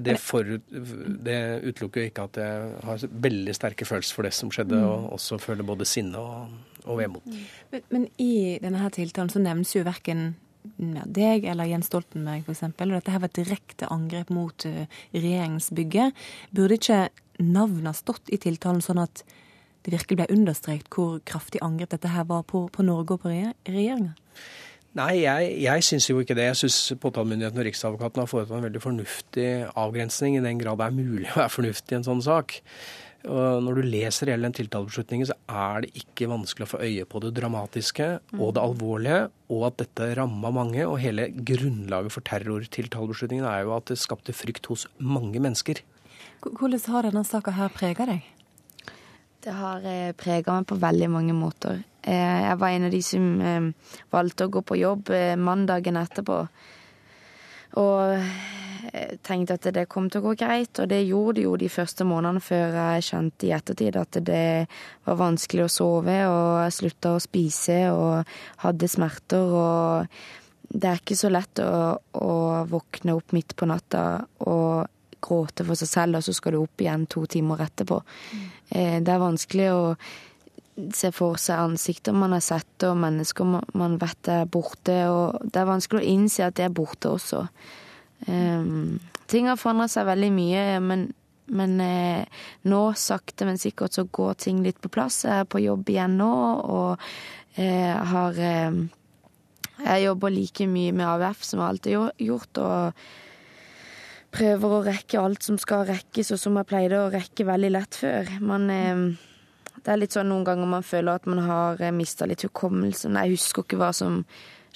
[0.00, 4.52] det, forut, det, utelukker jo ikke at jeg har veldig sterke følelser for det som
[4.54, 4.88] skjedde, mm.
[4.88, 7.28] og også føler både sinne og, og vemod.
[7.74, 10.30] Men, men, i denne her tiltalen så nevnes jo verken
[10.76, 12.64] deg eller Jens Stoltenberg f.eks.
[12.66, 16.26] Og dette her var et direkte angrep mot regjeringsbygget.
[16.56, 17.04] Burde ikke
[17.42, 19.24] navnet stått i tiltalen sånn at
[19.86, 23.32] det virkelig ble understreket hvor kraftig angrep dette her var på, på Norge og på
[23.32, 24.16] regjeringa?
[24.96, 26.46] Nei, jeg, jeg syns jo ikke det.
[26.48, 30.86] Jeg syns påtalemyndigheten og Riksadvokaten har foretatt en veldig fornuftig avgrensning, i den grad det
[30.86, 32.56] er mulig å være fornuftig i en sånn sak.
[33.26, 37.06] Og når du leser hele den tiltalebeslutningen, så er det ikke vanskelig å få øye
[37.10, 38.06] på det dramatiske
[38.38, 39.20] og det alvorlige,
[39.52, 40.86] og at dette ramma mange.
[40.86, 45.82] Og hele grunnlaget for terrortiltalebeslutningen er jo at det skapte frykt hos mange mennesker.
[46.52, 48.24] Hvordan har denne saka her prega deg?
[49.42, 51.80] Det har eh, prega meg på veldig mange måter.
[52.02, 56.38] Eh, jeg var en av de som eh, valgte å gå på jobb mandagen etterpå.
[57.82, 58.28] Og
[59.26, 62.06] tenkte at det kom til å gå greit, og det gjorde det jo de første
[62.06, 64.46] månedene før jeg skjønte i ettertid at det
[65.04, 69.56] var vanskelig å sove, og jeg slutta å spise og hadde smerter.
[69.58, 70.06] og
[70.66, 72.32] det er ikke så lett å, å
[72.70, 74.02] våkne opp midt på natta
[74.46, 74.86] og
[75.26, 78.00] gråte for seg selv, og så skal du opp igjen to timer etterpå.
[78.00, 78.46] Mm.
[79.06, 79.82] Det er vanskelig å
[80.94, 84.96] se for seg ansikter man har sett, og mennesker man vet er borte.
[85.10, 87.46] Og det er vanskelig å innse at de er borte også.
[88.26, 88.98] Um,
[89.30, 91.06] ting har forandret seg veldig mye, men,
[91.56, 95.24] men eh, nå, sakte, men sikkert, så går ting litt på plass.
[95.26, 96.32] Jeg er på jobb igjen nå,
[96.76, 97.08] og
[97.60, 98.84] eh, har eh,
[99.76, 102.58] Jeg jobber like mye med AUF som jeg alltid har gjort.
[102.58, 103.25] og
[104.36, 107.98] prøver å rekke alt som skal rekkes, og som jeg pleide å rekke veldig lett
[108.02, 108.28] før.
[108.44, 109.06] Man, eh,
[109.82, 113.16] det er litt sånn noen ganger man føler at man har eh, mista litt hukommelsen.
[113.16, 114.22] Jeg husker ikke hva som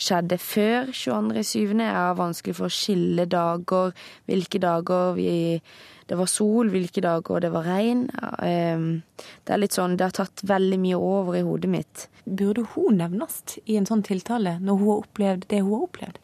[0.01, 1.77] skjedde før 22.7.
[1.77, 3.93] Jeg har vanskelig for å skille dager,
[4.31, 5.33] hvilke dager vi,
[6.09, 8.07] det var sol, hvilke dager det var regn.
[8.41, 8.89] Eh,
[9.45, 12.09] det er litt sånn, det har tatt veldig mye over i hodet mitt.
[12.25, 16.23] Burde hun nevnes i en sånn tiltale, når hun har opplevd det hun har opplevd?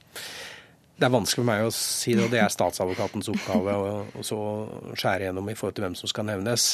[0.96, 4.44] Det er vanskelig for meg å si det, og det er statsadvokatens oppgave å
[4.96, 6.68] skjære gjennom i forhold til hvem som skal nevnes.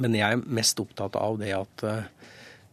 [0.00, 2.06] Men jeg er mest opptatt av det at uh,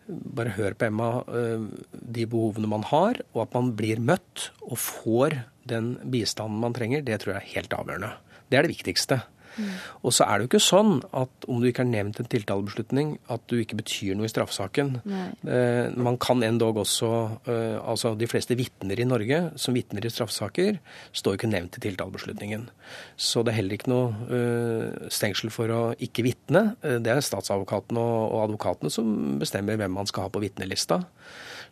[0.08, 4.80] bare hør på Emma, uh, de behovene man har, og at man blir møtt og
[4.80, 8.14] får den bistanden man trenger, det tror jeg er helt avgjørende.
[8.48, 9.20] Det er det viktigste.
[9.58, 9.74] Mm.
[10.06, 13.16] Og så er det jo ikke sånn at om du ikke har nevnt en tiltalebeslutning,
[13.34, 14.94] at du ikke betyr noe i straffesaken.
[15.08, 17.12] Eh, man kan endog også
[17.50, 20.80] eh, Altså de fleste vitner i Norge som vitner i straffesaker,
[21.16, 22.68] står jo ikke nevnt i tiltalebeslutningen.
[23.16, 26.64] Så det er heller ikke noe eh, stengsel for å ikke vitne.
[26.82, 31.04] Eh, det er statsadvokaten og, og advokatene som bestemmer hvem man skal ha på vitnelista.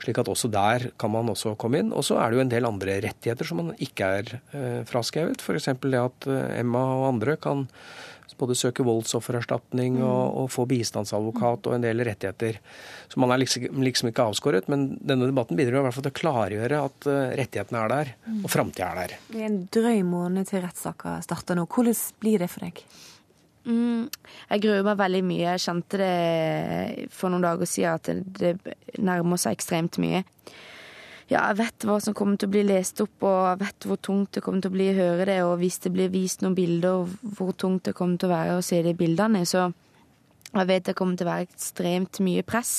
[0.03, 1.93] Slik at også der kan man også komme inn.
[1.95, 5.43] Og så er det jo en del andre rettigheter som man ikke er eh, fraskrevet.
[5.43, 5.71] F.eks.
[5.81, 7.65] det at eh, Emma og andre kan
[8.39, 10.05] både søke voldsoffererstatning mm.
[10.05, 12.59] og, og, få bistandsadvokat og en del rettigheter.
[13.11, 16.13] Så man er liksom, liksom ikke avskåret, men denne debatten bidrar i hvert fall til
[16.13, 18.41] å klargjøre at uh, rettighetene er der, mm.
[18.43, 19.17] og framtida er der.
[19.31, 21.67] Det er en drøy måned til rettssaka starter nå.
[21.71, 22.83] Hvordan blir det for deg?
[23.65, 24.05] Mm,
[24.51, 25.43] jeg gruer meg veldig mye.
[25.55, 30.23] Jeg kjente det for noen dager siden at det, det nærmer seg ekstremt mye.
[31.25, 33.97] Ja, jeg vet hva som kommer til å bli lest opp, og jeg vet hvor
[33.97, 35.39] tungt det kommer til å bli å høre det.
[35.47, 38.65] Og hvis det blir vist noen bilder, hvor tungt det kommer til å være å
[38.65, 39.41] se de bildene.
[39.49, 39.63] Så
[40.51, 42.75] jeg vet det kommer til å være ekstremt mye press.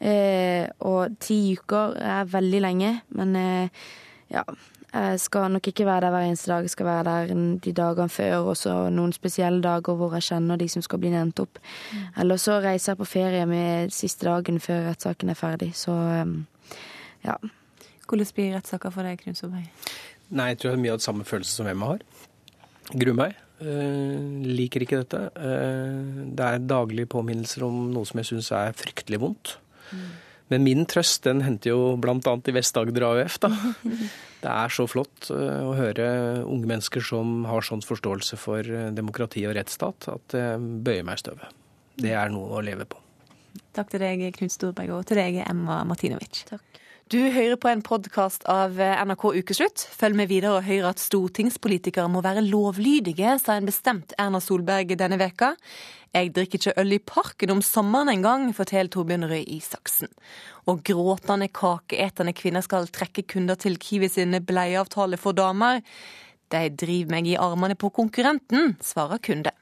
[0.00, 3.86] Eh, og ti uker er veldig lenge, men eh,
[4.32, 4.46] ja,
[4.88, 6.64] jeg skal nok ikke være der hver eneste dag.
[6.64, 7.32] Jeg skal være der
[7.64, 11.10] de dagene før, og så noen spesielle dager hvor jeg kjenner de som skal bli
[11.12, 11.58] nevnt opp.
[11.92, 12.06] Mm.
[12.22, 15.74] Eller så reiser jeg på ferie med siste dagen før rettssaken er ferdig.
[15.76, 16.46] Så um,
[17.24, 17.36] ja.
[18.08, 19.44] Hvordan blir rettssaker for deg, Knut
[20.28, 22.06] Nei, jeg tror jeg har mye av det samme følelse som Emma har.
[22.88, 23.36] Gruer meg.
[23.60, 25.20] Uh, liker ikke dette.
[25.36, 29.58] Uh, det er daglige påminnelser om noe som jeg syns er fryktelig vondt.
[29.92, 30.08] Mm.
[30.48, 32.16] Men min trøst den henter jo bl.a.
[32.16, 33.38] i Vest-Agder AUF.
[33.44, 33.52] da.
[34.38, 36.08] Det er så flott eh, å høre
[36.44, 40.46] unge mennesker som har sånn forståelse for eh, demokrati og rettsstat, at det
[40.86, 41.56] bøyer meg i støvet.
[41.98, 43.00] Det er noe å leve på.
[43.74, 46.44] Takk til deg, Knut Storberg, og til deg, Emma Martinovic.
[46.50, 46.78] Takk.
[47.08, 49.80] Du hører på en podkast av NRK Ukeslutt.
[49.96, 54.92] Følg med videre og hør at stortingspolitikere må være lovlydige, sa en bestemt Erna Solberg
[55.00, 55.54] denne veka.
[56.12, 60.12] Jeg drikker ikke øl i parken om sommeren engang, forteller Torbjørn Røe Isaksen.
[60.68, 65.80] Og gråtende, kakeetende kvinner skal trekke kunder til Kiwi sin bleieavtale for damer.
[66.52, 69.54] De driver meg i armene på konkurrenten, svarer kunde.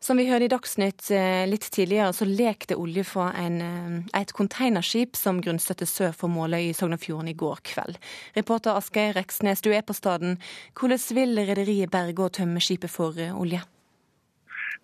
[0.00, 4.32] Som vi hørte i Dagsnytt eh, litt tidligere, så lekte olje fra en, eh, et
[4.36, 7.96] containerskip som grunnstøtte sør for Måløy i Sogn og Fjordane i går kveld.
[8.36, 10.36] Reporter Asgeir Reksnes, du er på staden.
[10.76, 13.62] Hvordan vil rederiet berge og tømme skipet for eh, olje?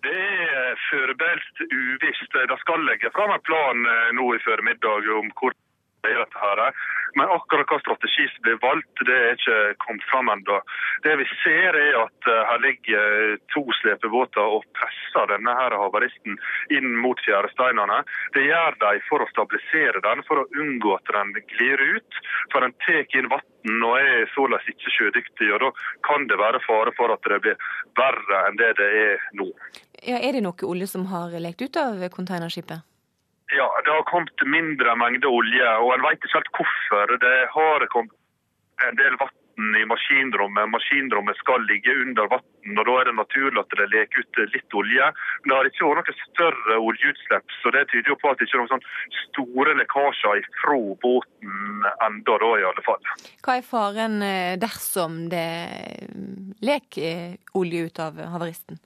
[0.03, 2.33] Det er foreløpig uvisst.
[2.33, 3.85] De skal legge fram en plan
[4.17, 5.53] nå i formiddag om hvor
[6.03, 6.61] dette her.
[7.15, 10.59] Men akkurat hva strategi som blir valgt, det er ikke kommet fram ennå.
[11.05, 16.39] Det vi ser er at eh, her ligger to slepebåter og presser denne her havaristen
[16.73, 18.01] inn mot fjæresteinene.
[18.35, 22.21] Det gjør de for å stabilisere den, for å unngå at den glir ut.
[22.51, 25.51] For den tar inn vann og er således ikke sjødyktig.
[25.53, 25.69] og Da
[26.07, 29.51] kan det være fare for at det blir verre enn det det er nå.
[30.03, 32.92] Ja, er det noe olje som har lekt ut av containerskipet?
[33.53, 37.15] Ja, det har kommet mindre mengde olje, og en vet ikke helt hvorfor.
[37.21, 38.15] Det har kommet
[38.87, 40.69] en del vann i maskinrommet.
[40.73, 44.77] Maskinrommet skal ligge under vann, og da er det naturlig at det leker ut litt
[44.79, 45.09] olje.
[45.43, 48.47] Men det har ikke vært noe større oljeutslipp, så det tyder jo på at det
[48.47, 48.87] ikke er noen sånn
[49.19, 53.11] store lekkasjer fra båten enda da, i alle fall.
[53.45, 55.45] Hva er faren eh, dersom det
[56.65, 58.81] leker olje ut av havaristen?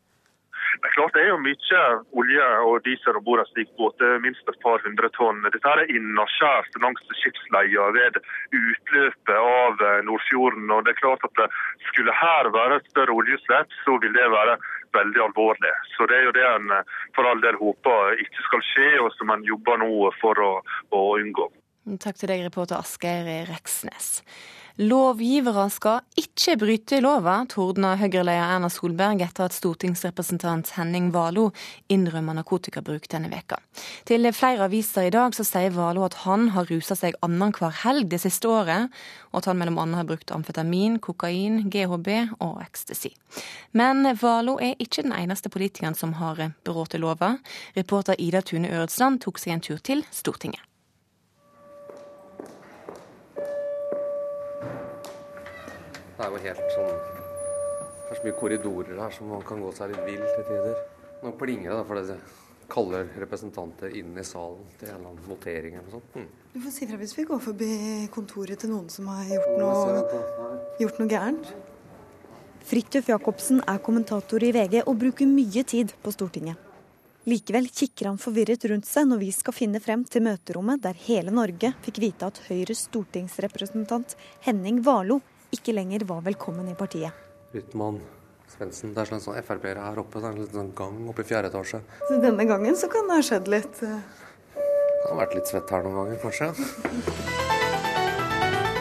[0.78, 1.82] Det er klart det er jo mye
[2.22, 5.42] olje og diesel om bord i slik båter, er minst et par hundre tonn.
[5.54, 8.20] Dette er innaskjærs langs skipsleia ved
[8.60, 10.70] utløpet av eh, Nordfjorden.
[10.72, 11.44] og det er klart at
[11.90, 14.58] Skulle her være et større oljeutslipp, så vil det være
[14.94, 15.74] veldig alvorlig.
[15.96, 19.10] Så Det er jo det en eh, for all del håper ikke skal skje, og
[19.18, 20.52] som en jobber nå for å,
[20.94, 21.50] å unngå.
[22.04, 24.22] Takk til deg, reporter Asgeir Reksnes.
[24.78, 31.48] Lovgivere skal ikke bryte lova, tordna Høyre-leder Erna Solberg etter at stortingsrepresentant Henning Valo
[31.90, 33.58] innrømmer narkotikabruk denne veka.
[34.06, 38.12] Til flere aviser i dag så sier Valo at han har rusa seg annenhver helg
[38.13, 38.94] det siste året,
[39.34, 43.16] og at han mellom annet har brukt amfetamin, kokain, GHB og ecstasy.
[43.74, 47.40] Men Valo er ikke den eneste politikeren som har brutt lova.
[47.74, 50.62] Reporter Ida Tune Øretsland tok seg en tur til Stortinget.
[56.18, 59.70] Det er jo helt sånn Det er så mye korridorer her som man kan gå
[59.78, 60.78] seg litt vill til tider.
[61.22, 62.18] Nå plinger det, da, for det
[62.72, 66.16] kaller representanter inn i salen til en eller annen votering eller noe sånt.
[66.16, 66.48] Mm.
[66.54, 67.72] Du får si fra hvis vi går forbi
[68.14, 70.22] kontoret til noen som har gjort noe,
[70.82, 71.52] gjort noe gærent.
[72.68, 76.58] Fridtjof Jacobsen er kommentator i VG og bruker mye tid på Stortinget.
[77.28, 81.32] Likevel kikker han forvirret rundt seg når vi skal finne frem til møterommet der hele
[81.36, 84.16] Norge fikk vite at Høyres stortingsrepresentant
[84.48, 85.20] Henning Warlo
[85.56, 87.12] ikke lenger var velkommen i partiet.
[87.56, 88.02] Rytman
[88.52, 88.94] Svendsen.
[88.96, 90.22] Det er sånn, sånn Frp-ere her oppe.
[90.22, 91.82] Det er en liten sånn gang oppe i fjerde etasje.
[92.08, 93.84] Så denne gangen så kan det ha skjedd litt.
[93.84, 94.00] eh.
[94.56, 97.47] Det har vært litt svett her noen ganger, kanskje.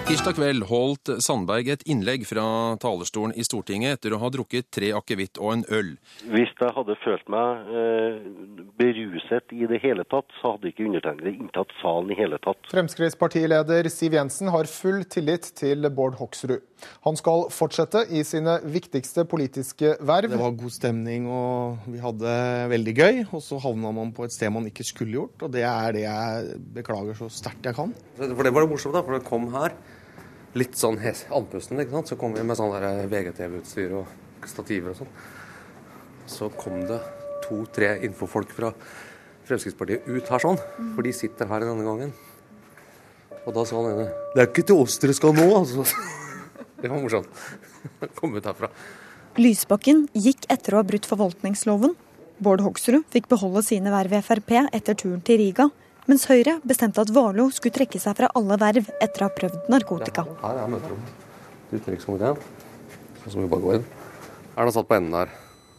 [0.06, 2.44] Tirsdag kveld holdt Sandberg et innlegg fra
[2.78, 5.88] talerstolen i Stortinget etter å ha drukket tre akevitt og en øl.
[6.30, 8.20] Hvis jeg hadde følt meg eh,
[8.78, 12.70] beruset i det hele tatt, så hadde ikke undertegnede inntatt salen i hele tatt.
[12.70, 16.62] Fremskrittspartileder Siv Jensen har full tillit til Bård Hoksrud.
[17.02, 20.30] Han skal fortsette i sine viktigste politiske verv.
[20.30, 22.38] Det var god stemning og vi hadde
[22.76, 23.22] veldig gøy.
[23.32, 26.06] Og så havna man på et sted man ikke skulle gjort, og det er det
[26.06, 27.90] jeg beklager så sterkt jeg kan.
[28.14, 29.74] For det var det morsomt, da, for det kom her
[30.56, 32.12] litt sånn andpusten, ikke sant.
[32.12, 32.72] Så kom vi med sånn
[33.12, 35.12] VGTV-utstyr og stativer og sånn.
[36.26, 37.00] Så kom det
[37.46, 38.72] to-tre infofolk fra
[39.46, 40.58] Fremskrittspartiet ut her sånn,
[40.96, 42.14] for de sitter her denne gangen.
[43.46, 45.84] Og da sa han ene Det er ikke til oss dere skal nå, altså.
[46.80, 47.30] Det var morsomt.
[48.18, 48.72] Kom ut herfra.
[49.38, 51.94] Lysbakken gikk etter å ha brutt forvaltningsloven.
[52.42, 55.70] Bård Hoksrud fikk beholde sine verv i Frp etter turen til Riga,
[56.10, 59.70] mens Høyre bestemte at Warloe skulle trekke seg fra alle verv etter å ha prøvd
[59.72, 60.26] narkotika.
[60.42, 61.24] Her er møterommet
[61.72, 62.38] utenrikskomiteen.
[63.26, 63.90] Så må vi bare gå inn.
[64.56, 65.34] Erna satt på enden der.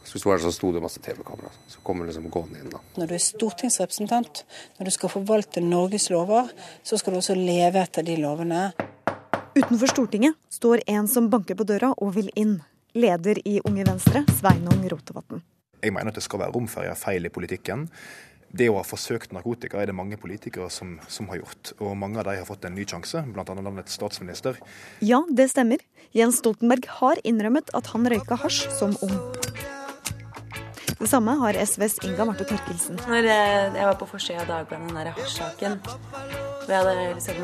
[0.08, 1.50] Så sto her, så sto det masse TV-kamera.
[1.68, 2.80] Så kommer vi liksom gående inn, da.
[2.96, 4.44] Når du er stortingsrepresentant,
[4.80, 6.48] når du skal forvalte Norges lover,
[6.84, 8.70] så skal du også leve etter de lovene.
[9.58, 12.60] Utenfor Stortinget står en som banker på døra og vil inn.
[12.96, 15.44] Leder i Unge Venstre, Sveinung Rotevatn.
[15.84, 17.88] Jeg mener at det skal være rom for å gjøre feil i politikken.
[18.50, 21.74] Det å ha forsøkt narkotika er det mange politikere som, som har gjort.
[21.84, 23.44] Og mange av de har fått en ny sjanse, bl.a.
[23.60, 24.60] landets statsminister.
[25.04, 25.84] Ja, det stemmer.
[26.16, 29.18] Jens Stoltenberg har innrømmet at han røyka hasj som ung.
[30.98, 32.98] Det samme har SVs Inga Marte Torkelsen.
[33.06, 37.44] Når jeg, jeg var på forsida av Dagbladet, den der hasjsaken, hvor jeg hadde liksom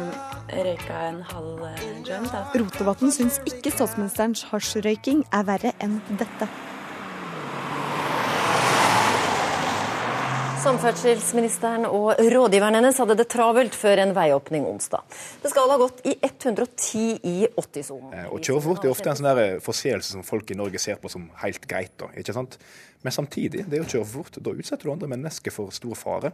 [0.49, 2.33] røyka en halv eh, joint.
[2.57, 6.49] Rotevatn syns ikke statsministerens hasjrøyking er verre enn dette.
[10.63, 15.03] Samferdselsministeren og rådgiveren hennes hadde det travelt før en veiåpning onsdag.
[15.43, 18.13] Det skal ha gått i 110 i 80-sonen.
[18.15, 21.11] Eh, Å kjøre fort er ofte en sånn forseelse som folk i Norge ser på
[21.11, 21.91] som helt greit.
[21.99, 22.55] Da, ikke sant?
[23.03, 26.31] Men samtidig, det å kjøre fort, da utsetter du andre mennesker for stor fare.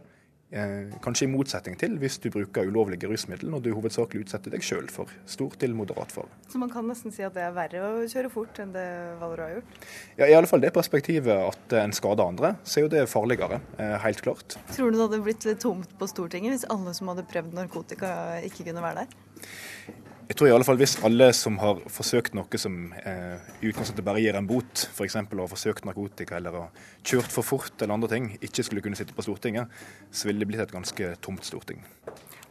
[0.50, 4.64] Eh, kanskje i motsetning til hvis du bruker ulovlige rusmidler når du hovedsakelig utsetter deg
[4.66, 6.26] sjøl for stor til moderat fare.
[6.50, 8.86] Så man kan nesten si at det er verre å kjøre fort enn det
[9.20, 9.78] Valerud har gjort?
[10.18, 13.60] Ja, I alle fall det perspektivet at en skader andre, så er jo det farligere.
[13.78, 14.58] Eh, helt klart.
[14.74, 18.10] Tror du det hadde blitt tomt på Stortinget hvis alle som hadde prøvd narkotika,
[18.50, 20.08] ikke kunne være der?
[20.30, 24.06] Jeg tror i alle fall hvis alle som har forsøkt noe som eh, i utgangspunktet
[24.06, 25.16] bare gir en bot, f.eks.
[25.18, 26.60] å ha forsøkt narkotika eller å
[27.02, 29.66] kjørt for fort eller andre ting, ikke skulle kunne sitte på Stortinget,
[30.14, 31.82] så ville det blitt et ganske tomt storting.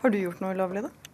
[0.03, 1.09] Har du gjort noe ulovlig, da?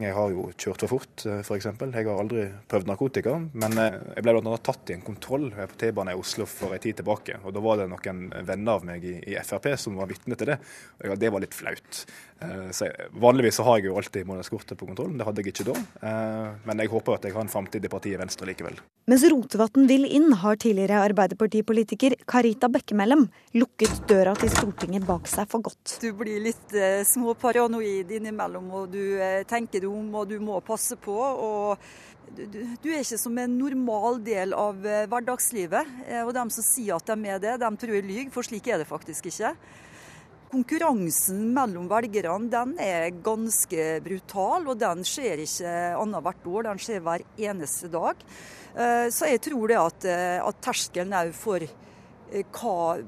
[0.00, 1.66] Jeg har jo kjørt for fort, f.eks.
[1.66, 3.34] Jeg har aldri prøvd narkotika.
[3.52, 4.60] Men eh, jeg ble bl.a.
[4.64, 7.36] tatt i en kontroll på T-banen i Oslo for en tid tilbake.
[7.44, 10.52] og Da var det noen venner av meg i, i Frp som var vitne til
[10.54, 10.60] det.
[11.08, 12.04] og Det var litt flaut.
[12.40, 15.52] Eh, Så jeg, vanligvis så har jeg jo alltid månedskortet på kontroll, det hadde jeg
[15.52, 15.76] ikke da.
[16.08, 18.78] Eh, Men jeg håper at jeg har en framtid i partiet Venstre likevel.
[19.10, 23.26] Mens Rotevatn vil inn, har tidligere Arbeiderpartipolitiker Karita Bekkemellem
[23.58, 25.98] lukket døra til Stortinget bak seg for godt.
[26.00, 30.60] Du blir litt eh, småparanoid innimellom, og du eh, tenker deg om, og du må
[30.64, 31.16] passe på.
[31.16, 31.76] og
[32.30, 35.96] du, er ikke som en normal del av eh, hverdagslivet.
[36.22, 38.78] Og de som sier at de er det, de tror jeg lyver, for slik er
[38.78, 39.56] det faktisk ikke.
[40.50, 47.04] Konkurransen mellom velgerne den er ganske brutal, og den skjer ikke annethvert år, den skjer
[47.06, 48.24] hver eneste dag.
[48.74, 52.98] Eh, Så jeg tror det at, eh, at terskelen òg for eh, hva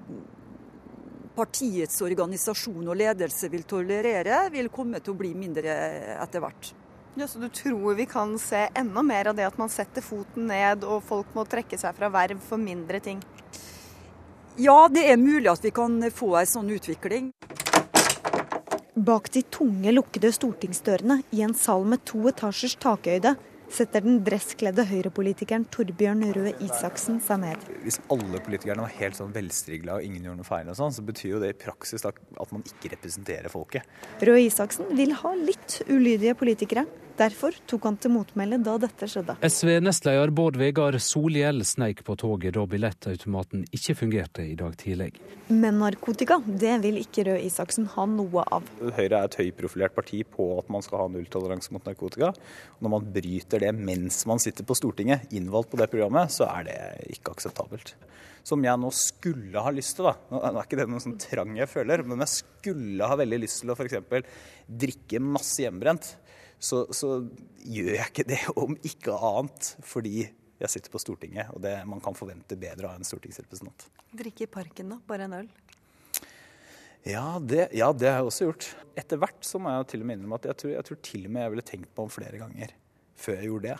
[1.34, 5.74] partiets organisasjon og ledelse vil tolerere, vil komme til å bli mindre
[6.22, 6.72] etter hvert.
[7.16, 10.46] Ja, Så du tror vi kan se enda mer av det at man setter foten
[10.46, 13.20] ned og folk må trekke seg fra verv for mindre ting?
[14.60, 17.30] Ja, det er mulig at vi kan få en sånn utvikling.
[18.92, 23.32] Bak de tunge, lukkede stortingsdørene i en sal med to etasjers takhøyde
[23.72, 27.64] setter den dresskledde høyrepolitikeren Torbjørn Røe Isaksen seg ned.
[27.86, 31.04] Hvis alle politikerne var helt sånn velstrigla og ingen gjorde noe feil, og sånn, så
[31.06, 32.20] betyr jo det i praksis at
[32.52, 33.88] man ikke representerer folket.
[34.20, 36.84] Røe Isaksen vil ha litt ulydige politikere.
[37.18, 39.34] Derfor tok han til motmæle da dette skjedde.
[39.44, 45.10] SV-nestleder Bård Vegar Solhjell sneik på toget da billettautomaten ikke fungerte i dag tidlig.
[45.52, 48.70] Men narkotika, det vil ikke Røe Isaksen ha noe av.
[48.80, 52.32] Høyre er et høyprofilert parti på at man skal ha nulltoleranse mot narkotika.
[52.80, 56.68] Når man bryter det mens man sitter på Stortinget, innvalgt på det programmet, så er
[56.70, 56.78] det
[57.12, 57.94] ikke akseptabelt.
[58.42, 60.16] Som jeg nå skulle ha lyst til, da.
[60.32, 63.62] Nå er ikke det noen sånn trang jeg føler, men jeg skulle ha veldig lyst
[63.62, 64.24] til å f.eks.
[64.82, 66.14] drikke masse hjemmebrent.
[66.62, 67.16] Så, så,
[67.62, 70.28] gjør jeg ikke det, om ikke annet fordi
[70.62, 73.88] jeg sitter på Stortinget, og det man kan forvente bedre av en stortingsrepresentant.
[74.14, 74.98] Drikke i parken, da?
[75.08, 75.48] Bare en øl?
[77.02, 78.68] Ja det, ja, det, har jeg også gjort.
[78.94, 81.24] Etter hvert så må jeg til og med innrømme at jeg tror, jeg tror til
[81.26, 82.76] og med jeg ville tenkt på om flere ganger
[83.18, 83.78] før jeg gjorde det.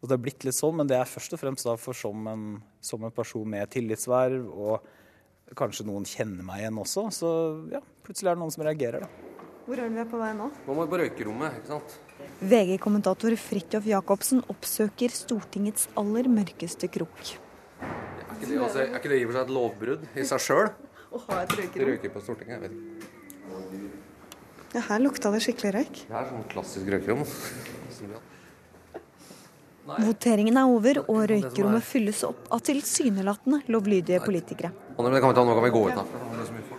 [0.00, 2.30] Og det har blitt litt sånn, men det er først og fremst da for som
[2.30, 2.44] en,
[2.80, 7.08] som en person med tillitsverv, og kanskje noen kjenner meg igjen også.
[7.12, 7.32] Så
[7.74, 9.42] ja, plutselig er det noen som reagerer, da.
[9.66, 10.46] Hvor er vi på vei nå?
[10.64, 11.98] Nå må vi på røykerommet, ikke sant.
[12.40, 17.34] VG-kommentator Fridtjof Jacobsen oppsøker Stortingets aller mørkeste krok.
[17.84, 20.40] Er ikke det, altså, er ikke det i og for seg et lovbrudd i seg
[20.46, 20.70] sjøl?
[21.10, 21.90] Å ha et røykerom?
[21.90, 23.90] Røyker på Stortinget, jeg vet ikke.
[24.70, 26.00] Ja, her lukta det skikkelig røyk.
[26.06, 27.26] Det er sånn klassisk røykerom.
[29.90, 34.72] Voteringen er over, og røykerommet fylles opp av tilsynelatende lovlydige politikere.
[34.96, 35.12] Nå kan
[35.66, 36.24] vi gå ut herfra.
[36.40, 36.74] Er.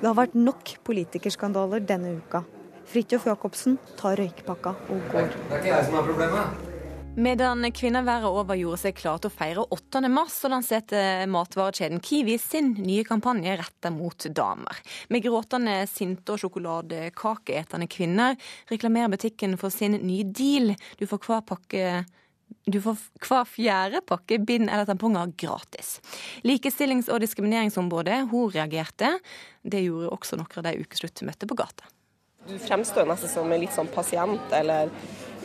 [0.00, 2.46] Det har vært nok politikerskandaler denne uka.
[2.92, 5.30] Fridtjof Jacobsen tar røykpakka og går.
[5.32, 6.68] Det er ikke jeg som er problemet.
[7.12, 10.02] Medan kvinner verden over gjorde seg klar til å feire 8.
[10.12, 11.00] mars, så lanserte
[11.32, 14.80] matvarekjeden Kiwi sin nye kampanje retta mot damer.
[15.12, 18.36] Med gråtende, sinte og sjokoladekakeetende kvinner
[18.72, 20.74] reklamerer butikken for sin nye deal.
[21.00, 21.86] Du får hver pakke
[22.68, 25.96] du får hver fjerde pakke bind eller tamponger gratis.
[26.44, 29.16] Likestillings- og diskrimineringsombudet hun reagerte.
[29.64, 31.88] Det gjorde også noen av de ukesluttmøtte på gata.
[32.48, 34.90] Du fremstår nesten som en litt sånn pasient, eller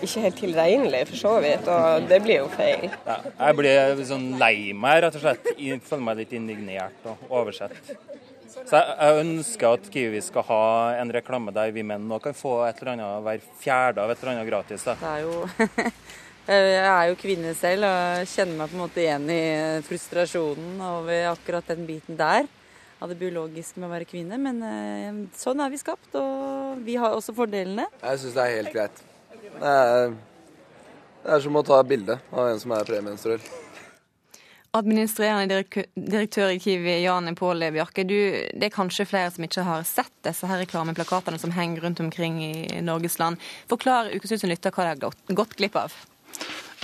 [0.02, 2.90] ikke helt tilregnelig for så vidt, og det blir jo feil.
[3.06, 3.18] Ja,
[3.48, 5.50] jeg blir sånn lei meg, rett og slett.
[5.58, 7.78] Jeg føler meg litt indignert og oversett.
[8.58, 10.64] Så jeg, jeg ønsker at Kiwi skal ha
[11.02, 14.24] en reklame der vi menn nå kan få et eller annet hver fjerde av et
[14.24, 14.86] eller annet gratis.
[14.88, 14.98] Da.
[15.02, 15.44] Det er jo
[16.48, 19.42] Jeg er jo kvinne selv og kjenner meg på en måte igjen i
[19.84, 22.48] frustrasjonen over akkurat den biten der.
[23.00, 24.40] Av det biologiske med å være kvinne.
[24.42, 27.86] Men eh, sånn er vi skapt, og vi har også fordelene.
[28.02, 29.06] Jeg syns det er helt greit.
[29.58, 30.12] Det er,
[31.24, 33.48] det er som å ta bilde av en som er premenstruell.
[34.78, 35.62] Administrerende
[35.96, 38.04] direktør i Kiwi, Jane Påle Bjarke.
[38.06, 38.18] Du,
[38.52, 42.42] det er kanskje flere som ikke har sett disse her reklameplakatene som henger rundt omkring
[42.44, 43.42] i Norges land.
[43.72, 45.96] Forklar Ukeslutt som lytter hva de har gått, gått glipp av.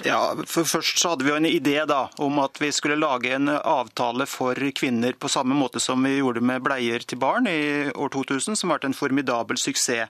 [0.02, 3.30] Ja, for Først så hadde vi jo en idé da, om at vi skulle lage
[3.36, 7.92] en avtale for kvinner på samme måte som vi gjorde med bleier til barn i
[7.94, 10.10] år 2000, som ble en formidabel suksess.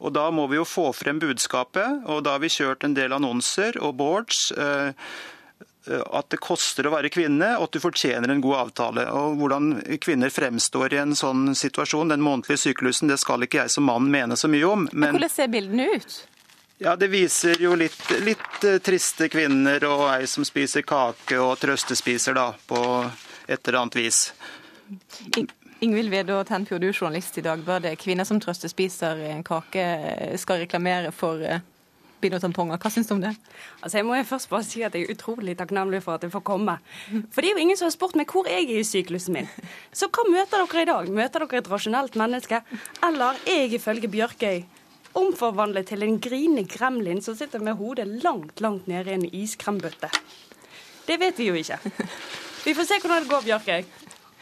[0.00, 3.12] Og Da må vi jo få frem budskapet, og da har vi kjørt en del
[3.12, 4.48] annonser og boards.
[4.56, 4.94] Eh,
[5.88, 9.06] at det koster å være kvinne, og at du fortjener en god avtale.
[9.16, 9.70] Og Hvordan
[10.04, 14.10] kvinner fremstår i en sånn situasjon, den månedlige syklusen, det skal ikke jeg som mann
[14.12, 14.88] mene så mye om.
[14.92, 16.18] Men, men hvordan ser bildene ut?
[16.80, 22.36] Ja, Det viser jo litt, litt triste kvinner og ei som spiser kake og trøstespiser
[22.38, 22.82] da, på
[23.48, 24.20] et eller annet vis.
[25.82, 27.96] Ingvild Vedå Tenfjord, du er journalist i Dagbladet.
[27.98, 29.88] Kvinner som trøstespiser en kake,
[30.38, 31.42] skal reklamere for
[32.22, 32.78] bind og tamponger.
[32.78, 33.34] Hva syns du om det?
[33.82, 36.46] Altså, jeg må først bare si at jeg er utrolig takknemlig for at jeg får
[36.46, 36.78] komme.
[37.34, 39.50] For det er jo ingen som har spurt meg hvor jeg er i syklusen min.
[39.90, 41.14] Så hva møter dere i dag?
[41.22, 42.62] Møter dere et rasjonelt menneske?
[43.02, 44.66] Eller er jeg ifølge Bjørkøy
[45.18, 50.10] omforvandlet til en grinende gremlin som sitter med hodet langt, langt nede i en iskrembøtte.
[51.06, 51.78] Det vet vi jo ikke.
[52.64, 53.84] Vi får se hvordan det går, Bjørkøy.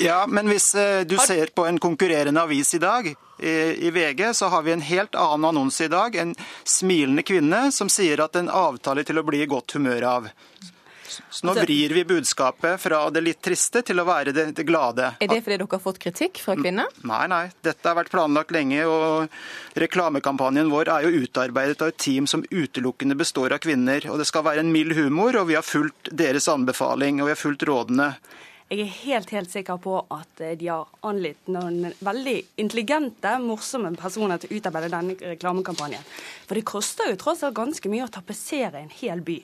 [0.02, 0.74] Ja, men hvis
[1.08, 3.06] du ser på en konkurrerende avis i dag,
[3.38, 6.16] i VG, så har vi en helt annen annonse i dag.
[6.16, 10.28] En smilende kvinne som sier at en avtale til å bli i godt humør av.
[11.08, 15.12] Så nå vrir vi budskapet fra det litt triste til å være det, det, glade.
[15.20, 16.90] Er det fordi dere har fått kritikk fra kvinner?
[17.06, 17.42] Nei, nei.
[17.64, 18.82] Dette har vært planlagt lenge.
[18.86, 24.08] og Reklamekampanjen vår er jo utarbeidet av et team som utelukkende består av kvinner.
[24.10, 27.36] og Det skal være en mild humor, og vi har fulgt deres anbefaling og vi
[27.36, 28.14] har fulgt rådene.
[28.66, 34.40] Jeg er helt helt sikker på at de har anlitt noen veldig intelligente, morsomme personer
[34.42, 36.02] til å utarbeide denne reklamekampanjen.
[36.48, 39.38] For det koster jo tross alt ganske mye å tapetsere en hel by.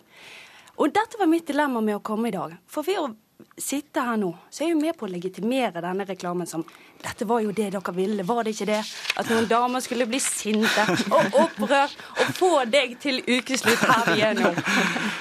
[0.80, 2.54] Og dette var mitt dilemma med å komme i dag.
[2.70, 3.10] For ved å
[3.58, 6.62] sitte her nå, så er jeg jo med på å legitimere denne reklamen som
[7.02, 8.78] dette var jo det dere ville, var det ikke det?
[9.18, 14.38] At noen damer skulle bli sinte og opprørt og få deg til ukeslutt her er
[14.38, 14.52] nå.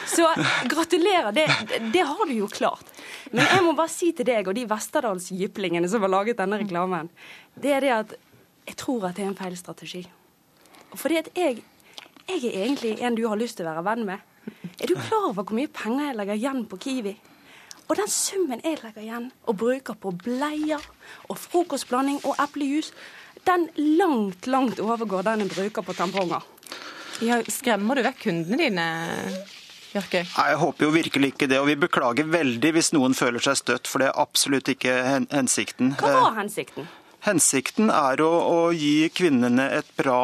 [0.08, 0.30] Så
[0.70, 1.48] gratulerer, det,
[1.92, 2.86] det har du jo klart.
[3.32, 7.12] Men jeg må bare si til deg og de Westerdalsjyplingene som har laget denne reklamen,
[7.58, 8.18] det er det at
[8.70, 10.06] jeg tror at det er en feil strategi.
[10.94, 11.64] Fordi at jeg,
[12.28, 14.28] jeg er egentlig en du har lyst til å være venn med.
[14.82, 17.16] Er du klar over hvor mye penger jeg legger igjen på Kiwi?
[17.92, 20.84] Og den summen jeg legger igjen og bruker på bleier
[21.28, 22.94] og frokostblanding og eplejus,
[23.48, 23.68] den
[24.00, 26.46] langt, langt overgår den jeg bruker på tamponger.
[27.22, 28.86] Ja, skremmer du vekk kundene dine?
[29.92, 30.24] Jørke?
[30.24, 33.60] Nei, Jeg håper jo virkelig ikke det, og vi beklager veldig hvis noen føler seg
[33.60, 34.94] støtt, for det er absolutt ikke
[35.34, 35.92] hensikten.
[36.00, 36.88] Hva var hensikten?
[37.22, 40.22] Hensikten er å, å, gi kvinnene et bra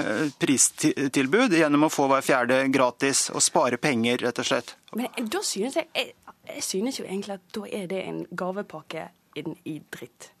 [0.00, 4.74] eh, pristilbud gjennom å få hver fjerde gratis, og spare penger, rett og slett.
[4.98, 6.14] Men da synes jeg, jeg,
[6.50, 9.06] jeg synes jo egentlig at da er det en gavepakke
[9.38, 10.32] inn i dritt.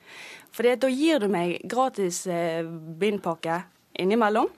[0.50, 3.62] For da gir du meg gratis eh, bindpakke
[4.02, 4.50] innimellom.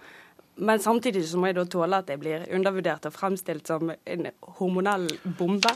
[0.62, 4.28] Men samtidig så må jeg da tåle at jeg blir undervurdert og fremstilt som en
[4.58, 5.72] hormonell bombe.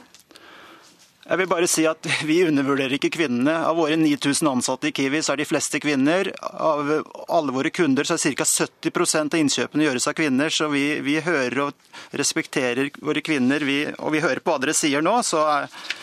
[1.27, 3.55] Jeg vil bare si at Vi undervurderer ikke kvinnene.
[3.67, 6.31] Av våre 9000 ansatte i Kiwi så er de fleste kvinner.
[6.41, 6.87] Av
[7.35, 8.47] alle våre kunder så er ca.
[8.47, 10.55] 70% av innkjøpene gjøres av kvinner.
[10.55, 13.65] Så vi, vi, hører og respekterer våre kvinner.
[13.67, 15.43] Vi, og vi hører på hva dere sier nå, så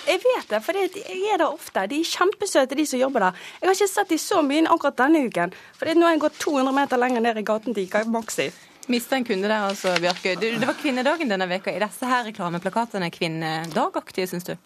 [0.09, 1.85] Jeg vet det, for jeg er der ofte.
[1.87, 3.47] De er kjempesøte, de som jobber der.
[3.61, 5.55] Jeg har ikke sett de så mye akkurat denne uken.
[5.79, 8.49] For nå har jeg gått 200 meter lenger ned i gaten til Ica Maxi.
[8.91, 10.35] Mista en kunde der, altså, Bjørke.
[10.35, 11.71] Det var kvinnedagen denne veka.
[11.71, 14.57] Er disse her reklameplakatene kvinnedagaktige, syns du?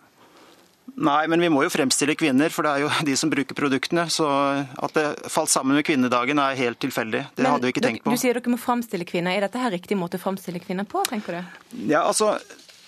[0.95, 4.07] Nei, men vi må jo fremstille kvinner, for det er jo de som bruker produktene.
[4.13, 7.25] Så at det falt sammen med kvinnedagen er helt tilfeldig.
[7.35, 8.15] Det men, hadde vi ikke tenkt på.
[8.15, 9.35] Du sier dere må fremstille kvinner.
[9.35, 11.59] Er dette her riktig måte å fremstille kvinner på, tenker du?
[11.91, 12.37] Ja, altså,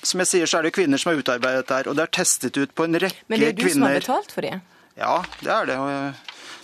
[0.02, 2.58] som jeg sier, så er det kvinner som har utarbeidet dette, og det er testet
[2.58, 3.30] ut på en rekke kvinner.
[3.30, 3.76] Men det er du kvinner.
[3.76, 4.56] som har betalt for det?
[5.00, 5.80] Ja, det er det.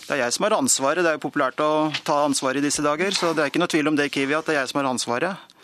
[0.06, 1.02] Det er jeg som har ansvaret.
[1.02, 1.70] Det er jo populært å
[2.06, 4.48] ta ansvar i disse dager, så det er ikke noe tvil om det, Kiwi, at
[4.48, 5.54] det er jeg som har ansvaret.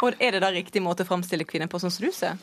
[0.00, 2.40] Og Er det da riktig måte å fremstille kvinner på, sånn som du ser?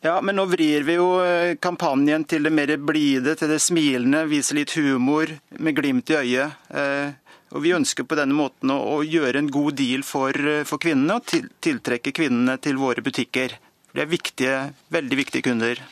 [0.00, 4.28] Ja, men nå vrir vi jo eh, kampanjen til det mer blide, til det smilende,
[4.30, 6.58] viser litt humor med glimt i øyet.
[6.70, 7.16] Eh,
[7.50, 11.16] og Vi ønsker på denne måten å, gjøre en god deal for, eh, for kvinnene
[11.18, 13.56] og tiltrekke kvinnene til våre butikker.
[13.90, 14.58] Det er viktige,
[14.94, 15.82] veldig viktige kunder.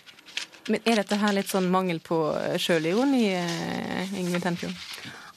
[0.68, 2.18] Men Er dette her litt sånn mangel på
[2.58, 3.24] sjølironi,
[4.18, 4.74] Ingvild Tenfjord?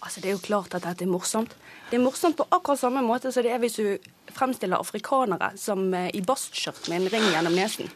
[0.01, 1.53] Altså, Det er jo klart at dette er morsomt.
[1.89, 3.97] Det er morsomt på akkurat samme måte som det er hvis du
[4.33, 7.89] fremstiller afrikanere som i bastskjørt med en ring gjennom nesen.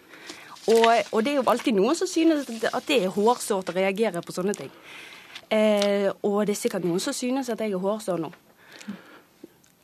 [0.72, 4.24] Og, og, det er jo alltid noen som synes at det er hårsårt å reagere
[4.24, 4.72] på sånne ting.
[5.52, 8.32] Eh, og det er sikkert noen som synes at jeg er hårsår nå.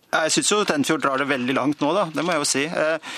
[0.09, 2.07] Jeg syns jo Tenfjord drar det veldig langt nå, da.
[2.13, 2.63] Det må jeg jo si.
[2.65, 3.13] Eh,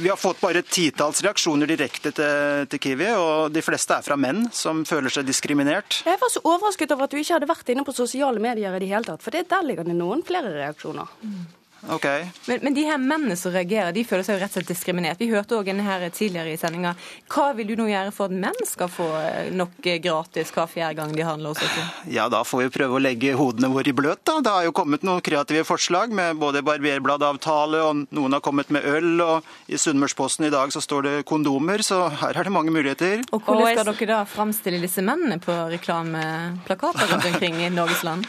[0.00, 4.06] vi har fått bare et titalls reaksjoner direkte til, til, Kiwi, og de fleste er
[4.06, 6.00] fra menn som føler seg diskriminert.
[6.06, 8.82] Jeg var så overrasket over at du ikke hadde vært inne på sosiale medier i
[8.84, 11.10] det hele tatt, for det, der ligger det noen flere reaksjoner.
[11.26, 11.42] Mm.
[11.88, 12.26] Okay.
[12.46, 15.20] Men, men, de her mennene som reagerer, de føler seg jo rett og slett diskriminert.
[15.20, 16.92] Vi hørte òg her tidligere i sendinga.
[17.32, 20.68] Hva vil du nå gjøre for at menn skal få eh, nok eh, gratis hver
[20.68, 21.86] fjerde gang de handler hos dere?
[22.12, 24.38] Ja, da får vi prøve å legge hodene våre i bløt, da.
[24.44, 28.84] Det har jo kommet noen kreative forslag med både barberbladavtale, og noen har kommet med
[28.84, 32.74] øl, og i Sunnmørsposten i dag så står det kondomer, så her er det mange
[32.74, 33.24] muligheter.
[33.32, 38.28] Og hvordan skal dere da framstille disse mennene på reklameplakater rundt omkring i Norges land?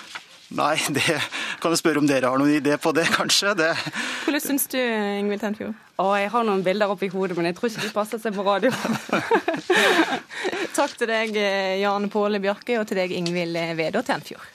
[0.51, 1.17] Nei, det
[1.63, 3.53] kan du spørre om dere har noen idé på det, kanskje.
[3.55, 3.69] Det...
[4.25, 5.75] Hvordan syns du, Ingvild Tenfjord?
[6.01, 8.43] Å, jeg har noen bilder oppi hodet, men jeg tror ikke de passer seg på
[8.43, 8.71] radio.
[10.77, 11.37] Takk til deg,
[11.79, 14.49] Jan Påle Bjarke, og til deg, Ingvild Vedå Tenfjord.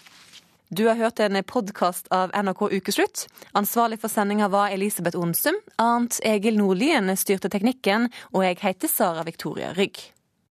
[0.68, 3.28] Du har hørt en podkast av NRK Ukeslutt.
[3.54, 5.54] Ansvarlig for sendinga var Elisabeth Onsum.
[5.78, 10.02] Arnt Egil Nordlien styrte teknikken, og jeg heter Sara Victoria Rygg.